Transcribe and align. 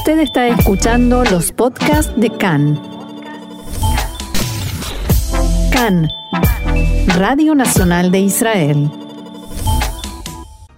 Usted 0.00 0.20
está 0.20 0.48
escuchando 0.48 1.24
los 1.24 1.52
podcasts 1.52 2.10
de 2.18 2.30
CAN. 2.30 2.80
CAN, 5.70 6.08
Radio 7.18 7.54
Nacional 7.54 8.10
de 8.10 8.20
Israel. 8.20 8.90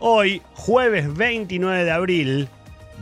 Hoy, 0.00 0.42
jueves 0.54 1.14
29 1.14 1.84
de 1.84 1.90
abril, 1.92 2.48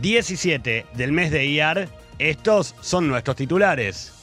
17 0.03 0.85
del 0.93 1.13
mes 1.13 1.31
de 1.31 1.47
Iyar, 1.47 1.89
estos 2.19 2.75
son 2.83 3.09
nuestros 3.09 3.37
titulares. 3.37 4.20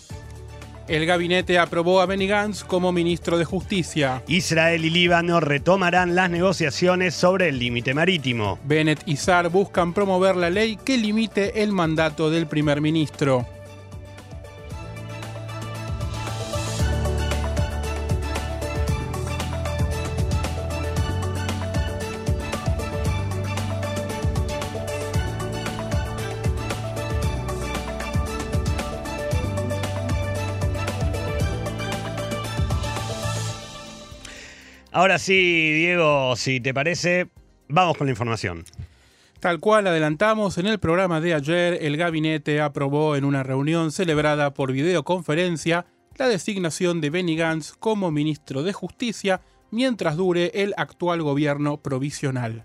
El 0.88 1.06
gabinete 1.06 1.60
aprobó 1.60 2.00
a 2.00 2.06
Benny 2.06 2.28
Gantz 2.28 2.64
como 2.64 2.94
ministro 2.94 3.38
de 3.38 3.44
Justicia. 3.44 4.24
Israel 4.28 4.86
y 4.86 4.90
Líbano 4.90 5.42
retomarán 5.42 6.16
las 6.16 6.30
negociaciones 6.30 7.14
sobre 7.14 7.50
el 7.50 7.60
límite 7.60 7.94
marítimo. 7.94 8.58
Bennett 8.64 9.02
y 9.06 9.18
Saar 9.18 9.50
buscan 9.50 9.94
promover 9.94 10.38
la 10.38 10.50
ley 10.50 10.78
que 10.78 10.98
limite 10.98 11.62
el 11.62 11.74
mandato 11.74 12.30
del 12.30 12.48
primer 12.48 12.80
ministro. 12.80 13.46
Ahora 34.98 35.20
sí, 35.20 35.74
Diego, 35.74 36.36
si 36.36 36.60
te 36.60 36.74
parece, 36.74 37.28
vamos 37.68 37.96
con 37.98 38.08
la 38.08 38.12
información. 38.14 38.66
Tal 39.40 39.60
cual 39.60 39.86
adelantamos 39.86 40.58
en 40.58 40.66
el 40.66 40.80
programa 40.80 41.22
de 41.22 41.36
ayer, 41.36 41.78
el 41.82 41.98
gabinete 41.98 42.62
aprobó 42.62 43.16
en 43.16 43.24
una 43.24 43.44
reunión 43.44 43.92
celebrada 43.92 44.56
por 44.56 44.72
videoconferencia 44.72 45.86
la 46.18 46.28
designación 46.28 47.00
de 47.00 47.12
Benny 47.12 47.36
Gantz 47.36 47.74
como 47.74 48.10
ministro 48.10 48.64
de 48.64 48.74
Justicia 48.74 49.42
mientras 49.70 50.16
dure 50.18 50.50
el 50.56 50.74
actual 50.78 51.22
gobierno 51.22 51.78
provisional. 51.78 52.64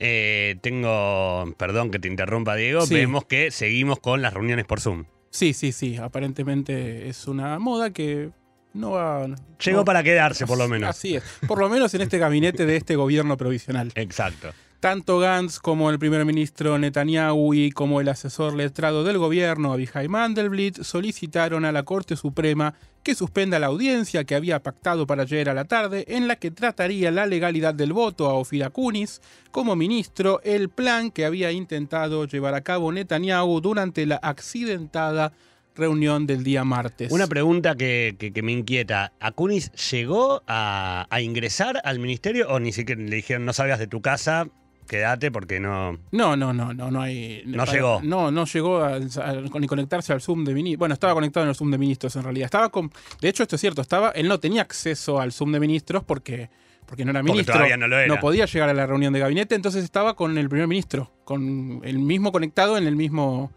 Eh, 0.00 0.56
tengo, 0.62 1.52
perdón 1.58 1.90
que 1.90 1.98
te 1.98 2.08
interrumpa, 2.08 2.56
Diego, 2.56 2.86
Sí. 2.86 2.94
vemos 2.94 3.26
que 3.26 3.50
seguimos 3.50 3.98
con 4.00 4.22
las 4.22 4.32
reuniones 4.32 4.64
por 4.64 4.80
Zoom. 4.80 5.04
Sí, 5.28 5.52
sí, 5.52 5.72
sí, 5.72 5.98
aparentemente 5.98 7.10
es 7.10 7.28
una 7.28 7.58
moda 7.58 7.92
que 7.92 8.30
no 8.74 8.92
va... 8.92 9.26
Llegó 9.64 9.78
no- 9.78 9.84
para 9.84 10.02
quedarse, 10.02 10.46
por 10.46 10.58
lo 10.58 10.68
menos. 10.68 10.90
Así 10.90 11.16
es, 11.16 11.22
por 11.46 11.58
lo 11.58 11.68
menos 11.68 11.92
en 11.94 12.02
este 12.02 12.18
gabinete 12.18 12.66
de 12.66 12.76
este 12.76 12.96
gobierno 12.96 13.36
provisional. 13.36 13.92
Exacto. 13.94 14.48
Tanto 14.80 15.18
Gantz 15.18 15.58
como 15.58 15.90
el 15.90 15.98
primer 15.98 16.24
ministro 16.24 16.78
Netanyahu 16.78 17.52
y 17.52 17.72
como 17.72 18.00
el 18.00 18.08
asesor 18.08 18.54
letrado 18.54 19.02
del 19.02 19.18
gobierno 19.18 19.72
Abihai 19.72 20.06
Mandelblit 20.06 20.82
solicitaron 20.82 21.64
a 21.64 21.72
la 21.72 21.82
Corte 21.82 22.14
Suprema 22.14 22.74
que 23.02 23.16
suspenda 23.16 23.58
la 23.58 23.66
audiencia 23.66 24.22
que 24.22 24.36
había 24.36 24.62
pactado 24.62 25.04
para 25.04 25.22
ayer 25.22 25.48
a 25.48 25.54
la 25.54 25.64
tarde 25.64 26.04
en 26.06 26.28
la 26.28 26.36
que 26.36 26.52
trataría 26.52 27.10
la 27.10 27.26
legalidad 27.26 27.74
del 27.74 27.92
voto 27.92 28.28
a 28.28 28.34
Ofir 28.34 28.62
Akunis 28.62 29.20
como 29.50 29.74
ministro, 29.74 30.40
el 30.44 30.68
plan 30.68 31.10
que 31.10 31.24
había 31.24 31.50
intentado 31.50 32.26
llevar 32.26 32.54
a 32.54 32.60
cabo 32.60 32.92
Netanyahu 32.92 33.60
durante 33.60 34.06
la 34.06 34.20
accidentada 34.22 35.32
reunión 35.78 36.26
del 36.26 36.44
día 36.44 36.64
martes. 36.64 37.10
Una 37.12 37.26
pregunta 37.26 37.74
que, 37.76 38.16
que- 38.18 38.32
que 38.32 38.42
me 38.42 38.52
inquieta. 38.52 39.12
¿Acunis 39.20 39.70
llegó 39.90 40.42
a, 40.46 41.06
a 41.08 41.20
ingresar 41.22 41.80
al 41.84 41.98
ministerio 41.98 42.48
o 42.50 42.60
ni 42.60 42.72
siquiera 42.72 43.00
le 43.00 43.16
dijeron 43.16 43.44
no 43.46 43.52
salgas 43.52 43.78
de 43.78 43.86
tu 43.86 44.02
casa, 44.02 44.48
quédate 44.86 45.30
porque 45.30 45.60
no... 45.60 45.98
No, 46.12 46.36
no, 46.36 46.52
no, 46.52 46.72
no, 46.74 46.90
no 46.90 47.00
hay. 47.00 47.42
No 47.46 47.64
llegó. 47.66 48.00
No, 48.02 48.30
no 48.30 48.44
llegó 48.46 48.78
a, 48.82 48.96
a- 48.96 49.58
ni 49.60 49.66
conectarse 49.66 50.12
al 50.12 50.20
Zoom 50.20 50.44
de 50.44 50.54
ministros. 50.54 50.78
Bueno, 50.80 50.94
estaba 50.94 51.14
conectado 51.14 51.44
en 51.44 51.50
el 51.50 51.54
Zoom 51.54 51.70
de 51.70 51.78
ministros 51.78 52.16
en 52.16 52.22
realidad. 52.24 52.46
Estaba 52.46 52.68
con. 52.70 52.90
De 53.20 53.28
hecho, 53.28 53.42
esto 53.42 53.54
es 53.56 53.60
cierto, 53.60 53.80
estaba. 53.82 54.10
Él 54.10 54.28
no 54.28 54.40
tenía 54.40 54.62
acceso 54.62 55.20
al 55.20 55.32
Zoom 55.32 55.52
de 55.52 55.60
ministros 55.60 56.04
porque. 56.04 56.50
Porque 56.86 57.04
no 57.04 57.10
era 57.10 57.22
ministro. 57.22 57.52
todavía 57.52 57.76
no 57.76 57.86
lo 57.86 57.98
era. 57.98 58.18
podía 58.18 58.46
llegar 58.46 58.70
a 58.70 58.72
la 58.72 58.86
reunión 58.86 59.12
de 59.12 59.18
gabinete, 59.18 59.54
entonces 59.54 59.84
estaba 59.84 60.16
con 60.16 60.38
el 60.38 60.48
primer 60.48 60.68
ministro. 60.68 61.12
Con 61.24 61.82
el 61.84 61.98
mismo 61.98 62.32
conectado 62.32 62.78
en 62.78 62.86
el 62.86 62.96
mismo. 62.96 63.52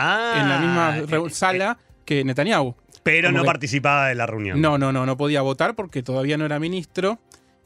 Ah, 0.00 0.34
en 0.40 0.48
la 0.48 0.58
misma 0.58 0.98
eh, 0.98 1.06
re- 1.06 1.26
eh, 1.26 1.30
sala 1.30 1.78
que 2.04 2.24
Netanyahu. 2.24 2.74
Pero 3.02 3.28
como 3.28 3.38
no 3.38 3.42
que- 3.44 3.46
participaba 3.46 4.08
de 4.08 4.14
la 4.14 4.26
reunión. 4.26 4.60
No, 4.60 4.78
no, 4.78 4.92
no, 4.92 5.06
no 5.06 5.16
podía 5.16 5.42
votar 5.42 5.74
porque 5.74 6.02
todavía 6.02 6.36
no 6.36 6.44
era 6.46 6.58
ministro. 6.58 7.18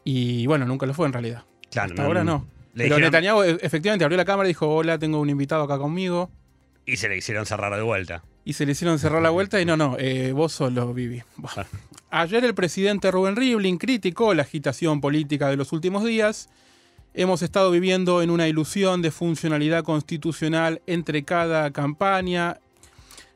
Y 0.04 0.46
bueno, 0.46 0.64
nunca 0.66 0.86
lo 0.86 0.94
fue 0.94 1.06
en 1.06 1.12
realidad. 1.12 1.44
Claro, 1.70 1.90
Hasta 1.92 2.04
ahora 2.04 2.24
no. 2.24 2.46
Le 2.74 2.84
Pero 2.84 2.96
dijeron- 2.96 3.02
Netanyahu 3.12 3.42
e- 3.42 3.58
efectivamente 3.62 4.04
abrió 4.04 4.16
la 4.16 4.24
cámara 4.24 4.48
y 4.48 4.50
dijo, 4.50 4.68
hola, 4.68 4.98
tengo 4.98 5.20
un 5.20 5.30
invitado 5.30 5.62
acá 5.64 5.78
conmigo. 5.78 6.30
Y 6.86 6.96
se 6.96 7.08
le 7.08 7.16
hicieron 7.16 7.46
cerrar 7.46 7.74
de 7.74 7.82
vuelta. 7.82 8.22
Y 8.44 8.52
se 8.52 8.66
le 8.66 8.72
hicieron 8.72 8.98
cerrar 8.98 9.22
la 9.22 9.30
vuelta 9.30 9.60
y 9.60 9.64
no, 9.64 9.76
no, 9.76 9.96
eh, 9.98 10.32
vos 10.32 10.52
solo, 10.52 10.92
Vivi. 10.92 11.22
Ah. 11.56 11.64
Ayer 12.10 12.44
el 12.44 12.54
presidente 12.54 13.10
Rubén 13.10 13.36
Rivlin 13.36 13.78
criticó 13.78 14.34
la 14.34 14.42
agitación 14.42 15.00
política 15.00 15.48
de 15.48 15.56
los 15.56 15.72
últimos 15.72 16.04
días. 16.04 16.48
Hemos 17.16 17.42
estado 17.42 17.70
viviendo 17.70 18.22
en 18.22 18.30
una 18.30 18.48
ilusión 18.48 19.00
de 19.00 19.12
funcionalidad 19.12 19.84
constitucional 19.84 20.82
entre 20.88 21.22
cada 21.22 21.70
campaña 21.70 22.58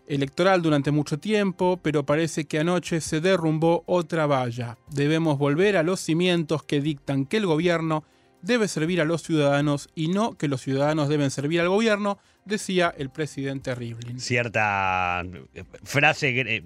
electoral 0.09 0.63
durante 0.63 0.91
mucho 0.91 1.21
tiempo, 1.21 1.79
pero 1.81 2.05
parece 2.05 2.47
que 2.47 2.59
anoche 2.59 3.01
se 3.01 3.21
derrumbó 3.21 3.85
otra 3.87 4.27
valla. 4.27 4.79
Debemos 4.91 5.39
volver 5.39 5.77
a 5.77 5.85
los 5.85 6.01
cimientos 6.01 6.65
que 6.65 6.81
dictan 6.81 7.25
que 7.25 7.37
el 7.37 7.47
gobierno 7.47 8.03
debe 8.43 8.69
servir 8.69 9.01
a 9.01 9.05
los 9.05 9.23
ciudadanos 9.23 9.89
y 9.95 10.09
no 10.09 10.37
que 10.37 10.49
los 10.49 10.63
ciudadanos 10.63 11.09
deben 11.09 11.31
servir 11.31 11.61
al 11.61 11.69
gobierno, 11.69 12.19
decía 12.45 12.93
el 12.97 13.11
presidente 13.11 13.75
Rivlin. 13.75 14.19
Cierta 14.21 15.23
eh, 15.55 15.65
frase 15.85 16.41
eh, 16.41 16.65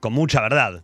con 0.00 0.12
mucha 0.12 0.40
verdad. 0.40 0.82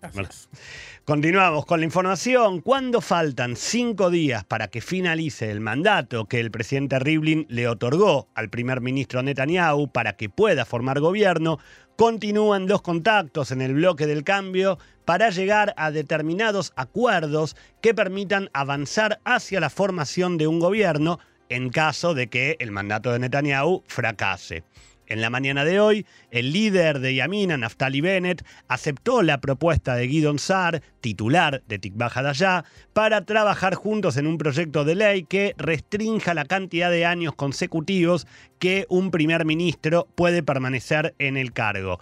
Continuamos 1.05 1.67
con 1.67 1.81
la 1.81 1.87
información. 1.87 2.61
Cuando 2.61 3.01
faltan 3.01 3.57
cinco 3.57 4.11
días 4.11 4.45
para 4.45 4.69
que 4.69 4.81
finalice 4.81 5.51
el 5.51 5.61
mandato 5.61 6.27
que 6.27 6.41
el 6.41 6.51
presidente 6.51 6.99
Rivlin 6.99 7.47
le 7.49 7.69
otorgó 7.69 8.29
al 8.35 8.49
primer 8.51 8.81
ministro 8.81 9.23
Netanyahu 9.23 9.91
para 9.91 10.17
que 10.17 10.29
pueda 10.29 10.65
formar 10.65 11.01
gobierno, 11.01 11.59
continúan 11.97 12.69
los 12.69 12.83
contactos 12.83 13.51
en 13.51 13.61
el 13.61 13.75
bloque 13.75 14.07
del 14.07 14.23
cambio 14.23 14.79
para 15.09 15.31
llegar 15.31 15.73
a 15.79 15.91
determinados 15.91 16.75
acuerdos 16.77 17.57
que 17.81 17.95
permitan 17.95 18.51
avanzar 18.53 19.21
hacia 19.25 19.59
la 19.59 19.71
formación 19.71 20.37
de 20.37 20.47
un 20.47 20.61
gobierno 20.61 21.19
en 21.49 21.71
caso 21.71 22.13
de 22.13 22.27
que 22.27 22.57
el 22.59 22.73
mandato 22.73 23.11
de 23.11 23.19
Netanyahu 23.19 23.85
fracase. 23.87 24.65
En 25.07 25.23
la 25.23 25.31
mañana 25.31 25.65
de 25.65 25.81
hoy, 25.81 26.05
el 26.31 26.53
líder 26.53 26.99
de 26.99 27.15
Yamina, 27.15 27.57
Naftali 27.57 28.03
Bennett, 28.03 28.45
aceptó 28.69 29.23
la 29.23 29.41
propuesta 29.41 29.95
de 29.95 30.09
Guidon 30.09 30.39
Saar, 30.39 30.83
titular 31.01 31.63
de 31.67 31.79
Tikva 31.79 32.13
Hadayah, 32.15 32.67
para 32.93 33.25
trabajar 33.25 33.77
juntos 33.77 34.19
en 34.19 34.27
un 34.27 34.37
proyecto 34.37 34.85
de 34.85 34.95
ley 34.95 35.23
que 35.23 35.55
restrinja 35.57 36.35
la 36.35 36.45
cantidad 36.45 36.91
de 36.91 37.07
años 37.07 37.35
consecutivos 37.35 38.27
que 38.59 38.85
un 38.91 39.11
primer 39.11 39.47
ministro 39.47 40.07
puede 40.15 40.43
permanecer 40.43 41.15
en 41.19 41.39
el 41.39 41.55
cargo. 41.55 41.99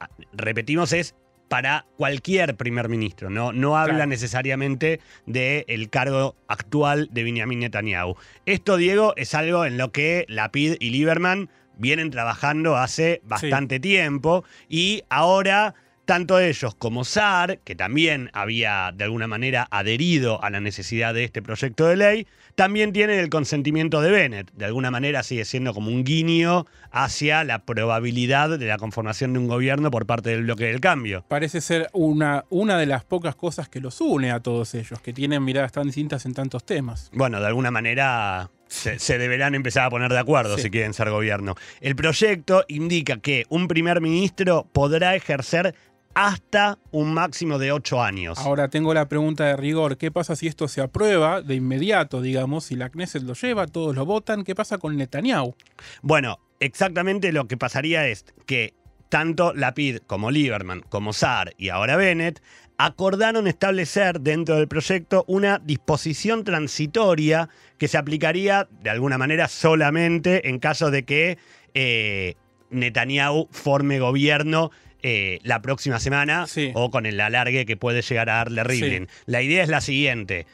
Ah, 0.00 0.08
Repetimos, 0.32 0.92
es 0.92 1.14
para 1.52 1.84
cualquier 1.98 2.56
primer 2.56 2.88
ministro, 2.88 3.28
no, 3.28 3.52
no 3.52 3.76
habla 3.76 3.96
Claro. 3.96 4.08
necesariamente 4.08 5.00
del 5.26 5.90
cargo 5.90 6.34
actual 6.48 7.10
de 7.12 7.24
Benjamin 7.24 7.58
Netanyahu. 7.58 8.16
Esto, 8.46 8.78
Diego, 8.78 9.12
es 9.18 9.34
algo 9.34 9.66
en 9.66 9.76
lo 9.76 9.92
que 9.92 10.24
Lapid 10.28 10.76
y 10.80 10.88
Lieberman 10.88 11.50
vienen 11.76 12.10
trabajando 12.10 12.78
hace 12.78 13.20
bastante 13.24 13.80
tiempo 13.80 14.44
y 14.70 15.02
ahora 15.10 15.74
tanto 16.04 16.38
ellos 16.40 16.74
como 16.74 17.04
SAR, 17.04 17.58
que 17.64 17.74
también 17.74 18.30
había 18.32 18.92
de 18.94 19.04
alguna 19.04 19.26
manera 19.26 19.68
adherido 19.70 20.42
a 20.42 20.50
la 20.50 20.60
necesidad 20.60 21.14
de 21.14 21.24
este 21.24 21.42
proyecto 21.42 21.86
de 21.86 21.96
ley, 21.96 22.26
también 22.54 22.92
tienen 22.92 23.18
el 23.18 23.30
consentimiento 23.30 24.00
de 24.00 24.10
Bennett. 24.10 24.50
De 24.52 24.64
alguna 24.64 24.90
manera 24.90 25.22
sigue 25.22 25.44
siendo 25.44 25.72
como 25.72 25.88
un 25.90 26.04
guiño 26.04 26.66
hacia 26.90 27.44
la 27.44 27.64
probabilidad 27.64 28.58
de 28.58 28.66
la 28.66 28.78
conformación 28.78 29.32
de 29.32 29.38
un 29.38 29.48
gobierno 29.48 29.90
por 29.90 30.04
parte 30.06 30.30
del 30.30 30.42
bloque 30.42 30.64
del 30.64 30.80
cambio. 30.80 31.24
Parece 31.28 31.60
ser 31.60 31.88
una, 31.92 32.44
una 32.50 32.76
de 32.78 32.86
las 32.86 33.04
pocas 33.04 33.34
cosas 33.36 33.68
que 33.68 33.80
los 33.80 34.00
une 34.00 34.30
a 34.32 34.40
todos 34.40 34.74
ellos, 34.74 35.00
que 35.00 35.12
tienen 35.12 35.44
miradas 35.44 35.72
tan 35.72 35.86
distintas 35.86 36.26
en 36.26 36.34
tantos 36.34 36.64
temas. 36.64 37.10
Bueno, 37.14 37.40
de 37.40 37.46
alguna 37.46 37.70
manera 37.70 38.50
se, 38.68 38.98
se 38.98 39.18
deberán 39.18 39.54
empezar 39.54 39.84
a 39.86 39.90
poner 39.90 40.10
de 40.12 40.18
acuerdo 40.18 40.56
Sí. 40.56 40.64
si 40.64 40.70
quieren 40.70 40.92
ser 40.94 41.10
gobierno. 41.10 41.54
El 41.80 41.94
proyecto 41.96 42.64
indica 42.68 43.18
que 43.18 43.44
un 43.48 43.68
primer 43.68 44.00
ministro 44.00 44.66
podrá 44.72 45.14
ejercer 45.14 45.74
hasta 46.14 46.78
un 46.90 47.14
máximo 47.14 47.58
de 47.58 47.72
ocho 47.72 48.02
años. 48.02 48.38
Ahora 48.38 48.68
tengo 48.68 48.92
la 48.94 49.08
pregunta 49.08 49.44
de 49.44 49.56
rigor, 49.56 49.96
¿qué 49.96 50.10
pasa 50.10 50.36
si 50.36 50.46
esto 50.46 50.68
se 50.68 50.80
aprueba 50.80 51.42
de 51.42 51.54
inmediato, 51.54 52.20
digamos, 52.20 52.64
si 52.64 52.76
la 52.76 52.90
Knesset 52.90 53.22
lo 53.22 53.34
lleva, 53.34 53.66
todos 53.66 53.94
lo 53.94 54.04
votan, 54.04 54.44
¿qué 54.44 54.54
pasa 54.54 54.78
con 54.78 54.96
Netanyahu? 54.96 55.54
Bueno, 56.02 56.38
exactamente 56.60 57.32
lo 57.32 57.46
que 57.46 57.56
pasaría 57.56 58.06
es 58.08 58.24
que 58.46 58.74
tanto 59.08 59.52
Lapid 59.52 59.98
como 60.06 60.30
Lieberman, 60.30 60.82
como 60.88 61.12
Saar 61.12 61.52
y 61.58 61.68
ahora 61.68 61.96
Bennett 61.96 62.42
acordaron 62.78 63.46
establecer 63.46 64.20
dentro 64.20 64.56
del 64.56 64.68
proyecto 64.68 65.24
una 65.28 65.58
disposición 65.58 66.44
transitoria 66.44 67.48
que 67.78 67.88
se 67.88 67.98
aplicaría 67.98 68.68
de 68.80 68.90
alguna 68.90 69.18
manera 69.18 69.48
solamente 69.48 70.48
en 70.48 70.58
caso 70.58 70.90
de 70.90 71.04
que 71.04 71.38
eh, 71.74 72.36
Netanyahu 72.70 73.48
forme 73.50 73.98
gobierno 74.00 74.70
eh, 75.02 75.38
la 75.42 75.60
próxima 75.62 75.98
semana 76.00 76.46
Sí. 76.46 76.70
o 76.74 76.90
con 76.90 77.06
el 77.06 77.20
alargue 77.20 77.66
que 77.66 77.76
puede 77.76 78.02
llegar 78.02 78.30
a 78.30 78.34
darle 78.36 78.64
Rivlin. 78.64 79.08
La 79.26 79.42
idea 79.42 79.62
es 79.62 79.68
la 79.68 79.80
siguiente. 79.80 80.46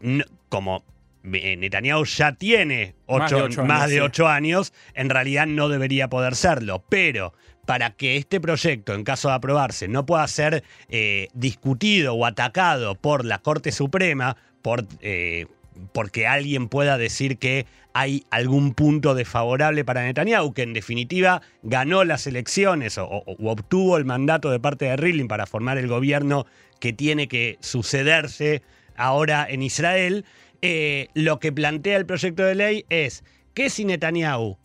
No- 0.00 0.24
como 0.48 0.84
eh, 1.32 1.56
Netanyahu 1.56 2.04
ya 2.06 2.32
tiene 2.32 2.94
Más 3.06 3.30
de 3.30 3.36
ocho- 3.42 3.64
más 3.64 3.80
años, 3.82 3.90
de 3.90 3.96
sí. 3.96 4.00
ocho 4.00 4.28
años, 4.28 4.72
en 4.94 5.10
realidad 5.10 5.46
no 5.46 5.68
debería 5.68 6.08
poder 6.08 6.34
serlo. 6.34 6.82
Pero 6.88 7.34
para 7.66 7.90
que 7.90 8.16
este 8.16 8.40
proyecto, 8.40 8.94
en 8.94 9.04
caso 9.04 9.28
de 9.28 9.34
aprobarse, 9.34 9.86
no 9.86 10.06
pueda 10.06 10.26
ser 10.28 10.64
eh, 10.88 11.28
discutido 11.34 12.14
o 12.14 12.24
atacado 12.26 12.94
por 12.94 13.24
la 13.24 13.38
Corte 13.40 13.70
Suprema, 13.70 14.36
por, 14.62 14.86
eh, 15.02 15.46
porque 15.92 16.26
alguien 16.26 16.68
pueda 16.68 16.98
decir 16.98 17.38
que 17.38 17.66
hay 17.92 18.24
algún 18.30 18.74
punto 18.74 19.14
desfavorable 19.14 19.84
para 19.84 20.04
Netanyahu, 20.04 20.52
que 20.52 20.62
en 20.62 20.72
definitiva 20.72 21.42
ganó 21.62 22.04
las 22.04 22.26
elecciones 22.26 22.98
o, 22.98 23.24
obtuvo 23.38 23.96
el 23.96 24.04
mandato 24.04 24.50
de 24.50 24.60
parte 24.60 24.84
de 24.86 24.96
Rivlin 24.96 25.28
para 25.28 25.46
formar 25.46 25.78
el 25.78 25.88
gobierno 25.88 26.46
que 26.78 26.92
tiene 26.92 27.28
que 27.28 27.58
sucederse 27.60 28.62
ahora 28.96 29.46
en 29.48 29.62
Israel, 29.62 30.24
eh, 30.62 31.08
lo 31.14 31.40
que 31.40 31.52
plantea 31.52 31.96
el 31.96 32.06
proyecto 32.06 32.42
de 32.44 32.54
ley 32.54 32.84
es 32.90 33.24
que 33.54 33.70
si 33.70 33.84
Netanyahu 33.84 34.58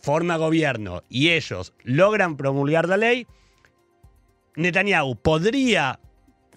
forma 0.00 0.36
gobierno 0.36 1.02
y 1.08 1.30
ellos 1.30 1.74
logran 1.84 2.36
promulgar 2.36 2.88
la 2.88 2.96
ley, 2.96 3.26
Netanyahu 4.56 5.16
podría 5.16 6.00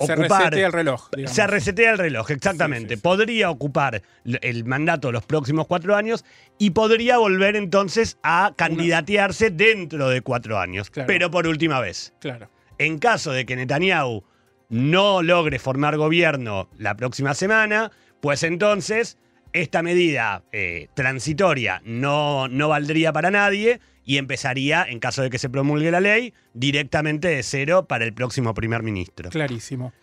Se 0.08 0.16
resetea 0.16 0.66
el 0.68 0.74
reloj. 0.74 1.10
digamos. 1.16 1.36
Se 1.36 1.48
resetea 1.48 1.92
el 1.92 1.98
reloj, 1.98 2.32
exactamente. 2.32 2.90
Sí, 2.90 2.96
sí, 2.96 3.00
sí. 3.00 3.02
Podría 3.02 3.50
ocupar 3.50 4.02
el 4.26 4.66
mandato 4.66 5.12
los 5.12 5.26
próximos 5.26 5.68
cuatro 5.68 5.96
años 5.96 6.24
y 6.58 6.72
podría 6.72 7.18
volver 7.18 7.56
entonces 7.56 8.18
a 8.24 8.54
candidatearse 8.56 9.50
dentro 9.50 10.10
de 10.10 10.22
cuatro 10.22 10.60
años, 10.60 10.90
Claro. 10.90 11.08
pero 11.08 11.32
por 11.32 11.48
última 11.48 11.80
vez. 11.80 12.14
Claro. 12.20 12.50
En 12.78 13.00
caso 13.00 13.32
de 13.32 13.46
que 13.46 13.56
Netanyahu 13.56 14.24
no 14.70 15.22
logre 15.22 15.60
formar 15.60 15.98
gobierno 15.98 16.70
la 16.78 16.96
próxima 16.96 17.34
semana, 17.34 17.92
pues 18.22 18.44
entonces 18.44 19.18
esta 19.54 19.84
medida 19.84 20.44
eh, 20.52 20.88
transitoria 20.94 21.82
no, 21.86 22.48
no 22.48 22.70
valdría 22.70 23.14
para 23.14 23.32
nadie 23.32 23.80
y 24.06 24.18
empezaría, 24.18 24.84
en 24.84 25.00
caso 25.00 25.22
de 25.22 25.30
que 25.30 25.40
se 25.40 25.50
promulgue 25.50 25.92
la 25.92 26.02
ley, 26.02 26.34
directamente 26.54 27.30
de 27.30 27.44
cero 27.44 27.86
para 27.88 28.04
el 28.04 28.14
próximo 28.14 28.54
primer 28.54 28.84
ministro. 28.84 29.30
Clarísimo. 29.30 29.94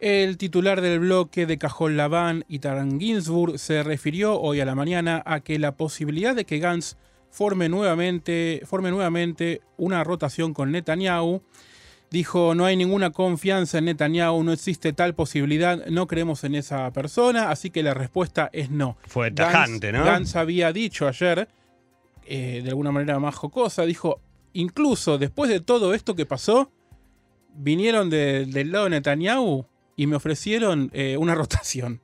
El 0.00 0.36
titular 0.36 0.80
del 0.80 1.00
bloque 1.00 1.46
de 1.46 1.58
Cajón 1.58 1.96
Laván, 1.96 2.44
Itaran 2.48 3.00
Ginsburg, 3.00 3.58
se 3.58 3.82
refirió 3.82 4.38
hoy 4.38 4.60
a 4.60 4.64
la 4.64 4.74
mañana 4.74 5.22
a 5.26 5.40
que 5.40 5.58
la 5.58 5.76
posibilidad 5.76 6.36
de 6.36 6.44
que 6.44 6.58
Gantz 6.58 6.96
forme 7.30 7.68
nuevamente, 7.68 8.62
forme 8.64 8.90
nuevamente 8.90 9.60
una 9.76 10.04
rotación 10.04 10.54
con 10.54 10.70
Netanyahu. 10.70 11.42
Dijo, 12.10 12.54
no 12.54 12.64
hay 12.64 12.74
ninguna 12.76 13.10
confianza 13.10 13.78
en 13.78 13.84
Netanyahu, 13.84 14.42
no 14.42 14.52
existe 14.52 14.94
tal 14.94 15.14
posibilidad, 15.14 15.84
no 15.88 16.06
creemos 16.06 16.42
en 16.44 16.54
esa 16.54 16.90
persona, 16.92 17.50
así 17.50 17.68
que 17.68 17.82
la 17.82 17.92
respuesta 17.92 18.48
es 18.52 18.70
no. 18.70 18.96
Fue 19.06 19.28
Gantz- 19.30 19.34
tajante, 19.36 19.92
¿no? 19.92 20.04
Gantz 20.04 20.34
había 20.36 20.72
dicho 20.72 21.06
ayer, 21.06 21.48
eh, 22.26 22.62
de 22.64 22.68
alguna 22.70 22.92
manera 22.92 23.18
más 23.18 23.34
jocosa, 23.34 23.84
dijo, 23.84 24.20
incluso 24.54 25.18
después 25.18 25.50
de 25.50 25.60
todo 25.60 25.92
esto 25.92 26.14
que 26.16 26.24
pasó, 26.24 26.70
vinieron 27.54 28.08
de- 28.08 28.46
del 28.46 28.72
lado 28.72 28.84
de 28.84 28.90
Netanyahu 28.90 29.66
y 29.96 30.06
me 30.06 30.16
ofrecieron 30.16 30.90
eh, 30.94 31.16
una 31.18 31.34
rotación. 31.34 32.00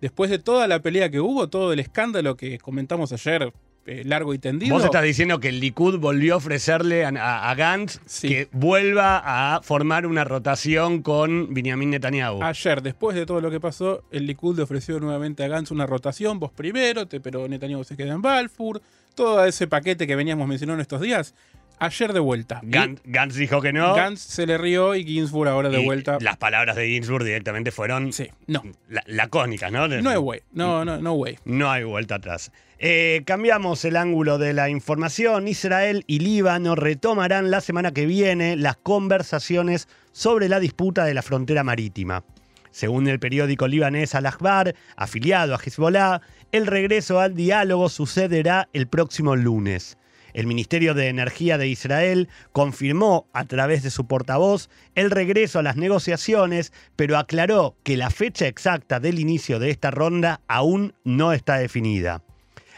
Después 0.00 0.28
de 0.28 0.38
toda 0.40 0.66
la 0.66 0.80
pelea 0.82 1.08
que 1.10 1.20
hubo, 1.20 1.48
todo 1.48 1.72
el 1.72 1.78
escándalo 1.78 2.36
que 2.36 2.58
comentamos 2.58 3.12
ayer, 3.12 3.52
eh, 3.86 4.02
largo 4.04 4.34
y 4.34 4.38
tendido. 4.38 4.74
Vos 4.74 4.84
estás 4.84 5.02
diciendo 5.04 5.38
que 5.40 5.48
el 5.48 5.60
Likud 5.60 5.98
volvió 5.98 6.34
a 6.34 6.36
ofrecerle 6.38 7.04
a, 7.04 7.08
a- 7.10 7.50
a 7.50 7.54
Gantz 7.54 8.00
Sí. 8.04 8.28
que 8.28 8.48
vuelva 8.52 9.22
a 9.56 9.62
formar 9.62 10.06
una 10.06 10.24
rotación 10.24 11.02
con 11.02 11.54
Benjamin 11.54 11.90
Netanyahu. 11.90 12.42
Ayer, 12.42 12.82
después 12.82 13.14
de 13.16 13.26
todo 13.26 13.40
lo 13.40 13.50
que 13.50 13.60
pasó, 13.60 14.02
el 14.10 14.26
Likud 14.26 14.56
le 14.56 14.62
ofreció 14.62 14.98
nuevamente 15.00 15.44
a 15.44 15.48
Gantz 15.48 15.70
una 15.70 15.86
rotación, 15.86 16.38
vos 16.40 16.50
primero, 16.52 17.06
te- 17.06 17.20
pero 17.20 17.46
Netanyahu 17.48 17.84
se 17.84 17.96
queda 17.96 18.12
en 18.14 18.22
Balfour, 18.22 18.82
todo 19.14 19.44
ese 19.44 19.66
paquete 19.66 20.06
que 20.06 20.16
veníamos 20.16 20.46
mencionando 20.48 20.82
estos 20.82 21.00
días, 21.00 21.34
ayer 21.78 22.12
de 22.12 22.20
vuelta. 22.20 22.60
Gantz, 22.62 23.00
Gantz 23.04 23.34
dijo 23.36 23.60
que 23.60 23.72
no. 23.72 23.94
Gantz 23.94 24.20
se 24.20 24.46
le 24.46 24.58
rió 24.58 24.94
y 24.94 25.04
Ginsburg 25.04 25.48
ahora 25.48 25.68
de 25.68 25.80
y 25.80 25.84
vuelta. 25.84 26.18
Las 26.20 26.36
palabras 26.36 26.76
de 26.76 26.86
Ginsburg 26.88 27.24
directamente 27.24 27.70
fueron 27.70 28.12
Sí, 28.12 28.28
no. 28.46 28.62
la- 28.88 29.02
lacónicas, 29.06 29.70
¿no? 29.72 29.86
No 29.88 30.10
hay 30.10 30.16
way. 30.18 30.40
No, 30.52 30.84
no, 30.84 30.98
no 30.98 31.12
way. 31.14 31.38
No 31.44 31.70
hay 31.70 31.84
vuelta 31.84 32.16
atrás. 32.16 32.52
Eh, 32.78 33.22
cambiamos 33.26 33.84
el 33.86 33.96
ángulo 33.96 34.36
de 34.38 34.52
la 34.52 34.68
información. 34.68 35.48
Israel 35.48 36.04
y 36.06 36.18
Líbano 36.18 36.74
retomarán 36.74 37.50
la 37.50 37.60
semana 37.60 37.92
que 37.92 38.04
viene 38.06 38.56
las 38.56 38.76
conversaciones 38.76 39.88
sobre 40.12 40.48
la 40.48 40.60
disputa 40.60 41.04
de 41.04 41.14
la 41.14 41.22
frontera 41.22 41.64
marítima. 41.64 42.24
Según 42.70 43.08
el 43.08 43.18
periódico 43.18 43.66
libanés 43.68 44.14
Al-Akhbar, 44.14 44.74
afiliado 44.96 45.54
a 45.54 45.58
Hezbollah, 45.58 46.20
el 46.52 46.66
regreso 46.66 47.18
al 47.20 47.34
diálogo 47.34 47.88
sucederá 47.88 48.68
el 48.74 48.86
próximo 48.86 49.34
lunes. 49.34 49.96
El 50.36 50.46
Ministerio 50.46 50.92
de 50.92 51.08
Energía 51.08 51.56
de 51.56 51.66
Israel 51.66 52.28
confirmó 52.52 53.26
a 53.32 53.46
través 53.46 53.82
de 53.82 53.88
su 53.88 54.06
portavoz 54.06 54.68
el 54.94 55.10
regreso 55.10 55.58
a 55.58 55.62
las 55.62 55.76
negociaciones, 55.76 56.74
pero 56.94 57.16
aclaró 57.16 57.74
que 57.84 57.96
la 57.96 58.10
fecha 58.10 58.46
exacta 58.46 59.00
del 59.00 59.18
inicio 59.18 59.58
de 59.58 59.70
esta 59.70 59.90
ronda 59.90 60.42
aún 60.46 60.92
no 61.04 61.32
está 61.32 61.56
definida. 61.56 62.22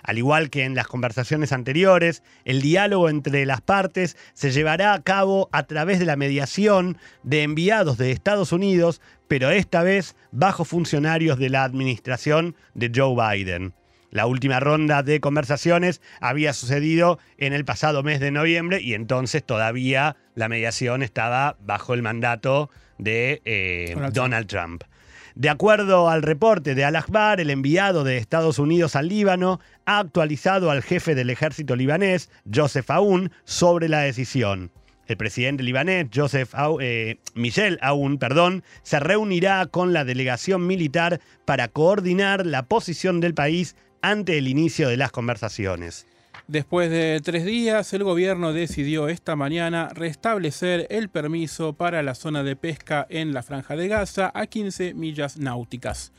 Al 0.05 0.19
igual 0.19 0.51
que 0.51 0.63
en 0.63 0.77
las 0.77 0.87
conversaciones 0.87 1.51
anteriores, 1.51 2.23
el 2.45 2.63
diálogo 2.63 3.09
entre 3.09 3.45
las 3.45 3.61
partes 3.61 4.17
se 4.35 4.53
llevará 4.53 4.95
a 4.95 5.03
cabo 5.03 5.49
a 5.51 5.65
través 5.65 5.99
de 5.99 6.07
la 6.07 6.15
mediación 6.15 6.97
de 7.25 7.43
enviados 7.43 7.99
de 7.99 8.13
Estados 8.13 8.53
Unidos, 8.53 9.01
pero 9.27 9.51
esta 9.51 9.83
vez 9.83 10.15
bajo 10.31 10.65
funcionarios 10.65 11.41
de 11.41 11.49
la 11.49 11.65
administración 11.65 12.55
de 12.75 12.93
Joe 12.95 13.17
Biden. 13.17 13.75
La 14.11 14.27
última 14.27 14.59
ronda 14.59 15.03
de 15.03 15.21
conversaciones 15.21 16.01
había 16.21 16.53
sucedido 16.53 17.19
en 17.37 17.53
el 17.53 17.65
pasado 17.65 18.03
mes 18.03 18.21
de 18.21 18.31
noviembre 18.31 18.81
y 18.81 18.95
entonces 18.95 19.45
todavía 19.45 20.17
la 20.35 20.49
mediación 20.49 21.03
estaba 21.03 21.57
bajo 21.61 21.93
el 21.93 22.03
mandato 22.03 22.71
de 22.97 23.43
eh, 23.45 23.93
Donald 23.95 24.15
Donald 24.15 24.47
Trump. 24.47 24.85
De 25.35 25.51
acuerdo 25.51 26.09
al 26.09 26.23
reporte 26.23 26.75
de 26.75 26.85
Al-Akhbar, 26.85 27.41
el 27.41 27.51
enviado 27.51 28.03
de 28.03 28.17
Estados 28.17 28.59
Unidos 28.59 28.97
al 28.97 29.09
Líbano 29.09 29.61
ha 29.87 30.01
actualizado 30.01 30.71
al 30.73 30.83
jefe 30.83 31.15
del 31.15 31.31
ejército 31.31 31.77
libanés, 31.77 32.29
Joseph 32.53 32.91
Aoun, 32.91 33.31
sobre 33.45 33.89
la 33.89 34.01
decisión. 34.01 34.73
El 35.07 35.17
presidente 35.17 35.63
libanés, 35.63 36.09
Joseph 36.13 36.55
Aoun, 36.55 36.83
eh, 36.83 37.19
Michel 37.35 37.79
Aoun, 37.83 38.19
perdón, 38.19 38.65
se 38.83 38.99
reunirá 38.99 39.65
con 39.67 39.93
la 39.93 40.05
delegación 40.05 40.67
militar 40.67 41.21
para 41.45 41.69
coordinar 41.69 42.45
la 42.45 42.65
posición 42.65 43.21
del 43.21 43.35
país 43.35 43.77
ante 44.03 44.39
el 44.39 44.49
inicio 44.49 44.89
de 44.89 44.97
las 44.97 45.13
conversaciones. 45.13 46.07
Después 46.47 46.91
de 46.91 47.21
tres 47.23 47.45
días, 47.45 47.93
el 47.93 48.05
gobierno 48.05 48.55
decidió 48.55 49.09
esta 49.09 49.37
mañana 49.37 49.91
restablecer 49.93 50.87
el 50.89 51.11
permiso 51.11 51.75
para 51.75 52.03
la 52.03 52.15
zona 52.15 52.43
de 52.43 52.57
pesca 52.57 53.07
en 53.11 53.35
la 53.35 53.43
franja 53.43 53.77
de 53.77 53.89
Gaza 53.89 54.33
a 54.35 54.47
15 54.47 54.95
millas 54.95 55.37
náuticas. 55.37 56.13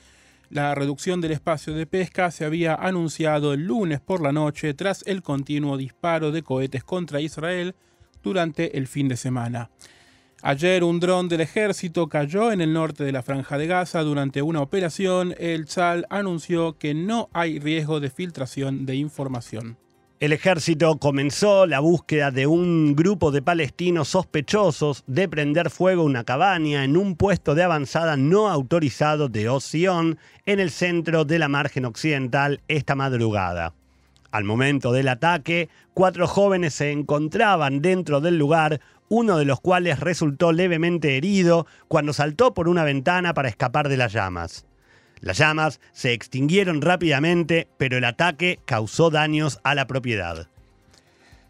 La 0.52 0.76
reducción 0.76 1.22
del 1.22 1.32
espacio 1.32 1.74
de 1.74 1.86
pesca 1.86 2.30
se 2.32 2.46
había 2.46 2.76
anunciado 2.76 3.54
el 3.54 3.66
lunes 3.66 4.02
por 4.02 4.22
la 4.22 4.32
noche 4.32 4.74
tras 4.74 5.04
el 5.08 5.24
continuo 5.24 5.78
disparo 5.78 6.32
de 6.32 6.44
cohetes 6.44 6.84
contra 6.84 7.22
Israel 7.22 7.76
durante 8.24 8.78
el 8.78 8.88
fin 8.88 9.08
de 9.08 9.18
semana. 9.18 9.70
Ayer 10.42 10.86
un 10.86 11.02
dron 11.02 11.28
del 11.28 11.42
ejército 11.42 12.08
cayó 12.08 12.54
en 12.54 12.62
el 12.62 12.72
norte 12.72 13.04
de 13.04 13.12
la 13.12 13.24
franja 13.24 13.58
de 13.58 13.68
Gaza 13.68 14.02
durante 14.04 14.42
una 14.42 14.62
operación. 14.62 15.36
El 15.38 15.68
SAL 15.68 16.06
anunció 16.10 16.78
que 16.78 16.94
no 16.94 17.30
hay 17.34 17.60
riesgo 17.60 18.00
de 18.00 18.10
filtración 18.10 18.86
de 18.86 18.96
información. 18.96 19.78
El 20.22 20.34
ejército 20.34 20.98
comenzó 20.98 21.66
la 21.66 21.80
búsqueda 21.80 22.32
de 22.32 22.48
un 22.48 22.96
grupo 22.96 23.32
de 23.32 23.42
palestinos 23.42 24.10
sospechosos 24.10 25.04
de 25.08 25.30
prender 25.30 25.70
fuego 25.70 26.04
una 26.04 26.24
cabaña 26.24 26.84
en 26.84 26.98
un 26.98 27.16
puesto 27.16 27.56
de 27.56 27.64
avanzada 27.64 28.18
no 28.18 28.50
autorizado 28.50 29.30
de 29.30 29.48
Osion 29.50 30.18
en 30.46 30.60
el 30.60 30.72
centro 30.72 31.24
de 31.26 31.40
la 31.40 31.48
margen 31.48 31.86
occidental 31.86 32.62
esta 32.68 32.96
madrugada. 32.96 33.74
Al 34.32 34.44
momento 34.44 34.92
del 34.92 35.08
ataque, 35.08 35.70
cuatro 35.94 36.28
jóvenes 36.28 36.76
se 36.76 36.92
encontraban 36.92 37.82
dentro 37.82 38.22
del 38.22 38.38
lugar, 38.38 38.80
uno 39.10 39.38
de 39.38 39.46
los 39.46 39.60
cuales 39.60 40.00
resultó 40.00 40.52
levemente 40.52 41.18
herido 41.18 41.66
cuando 41.88 42.14
saltó 42.14 42.54
por 42.54 42.68
una 42.68 42.84
ventana 42.84 43.34
para 43.34 43.50
escapar 43.50 43.90
de 43.90 43.98
las 43.98 44.14
llamas. 44.14 44.66
Las 45.22 45.38
llamas 45.40 45.82
se 45.92 46.14
extinguieron 46.14 46.82
rápidamente, 46.82 47.68
pero 47.78 47.98
el 47.98 48.06
ataque 48.06 48.60
causó 48.66 49.10
daños 49.10 49.60
a 49.64 49.76
la 49.76 49.88
propiedad. 49.88 50.48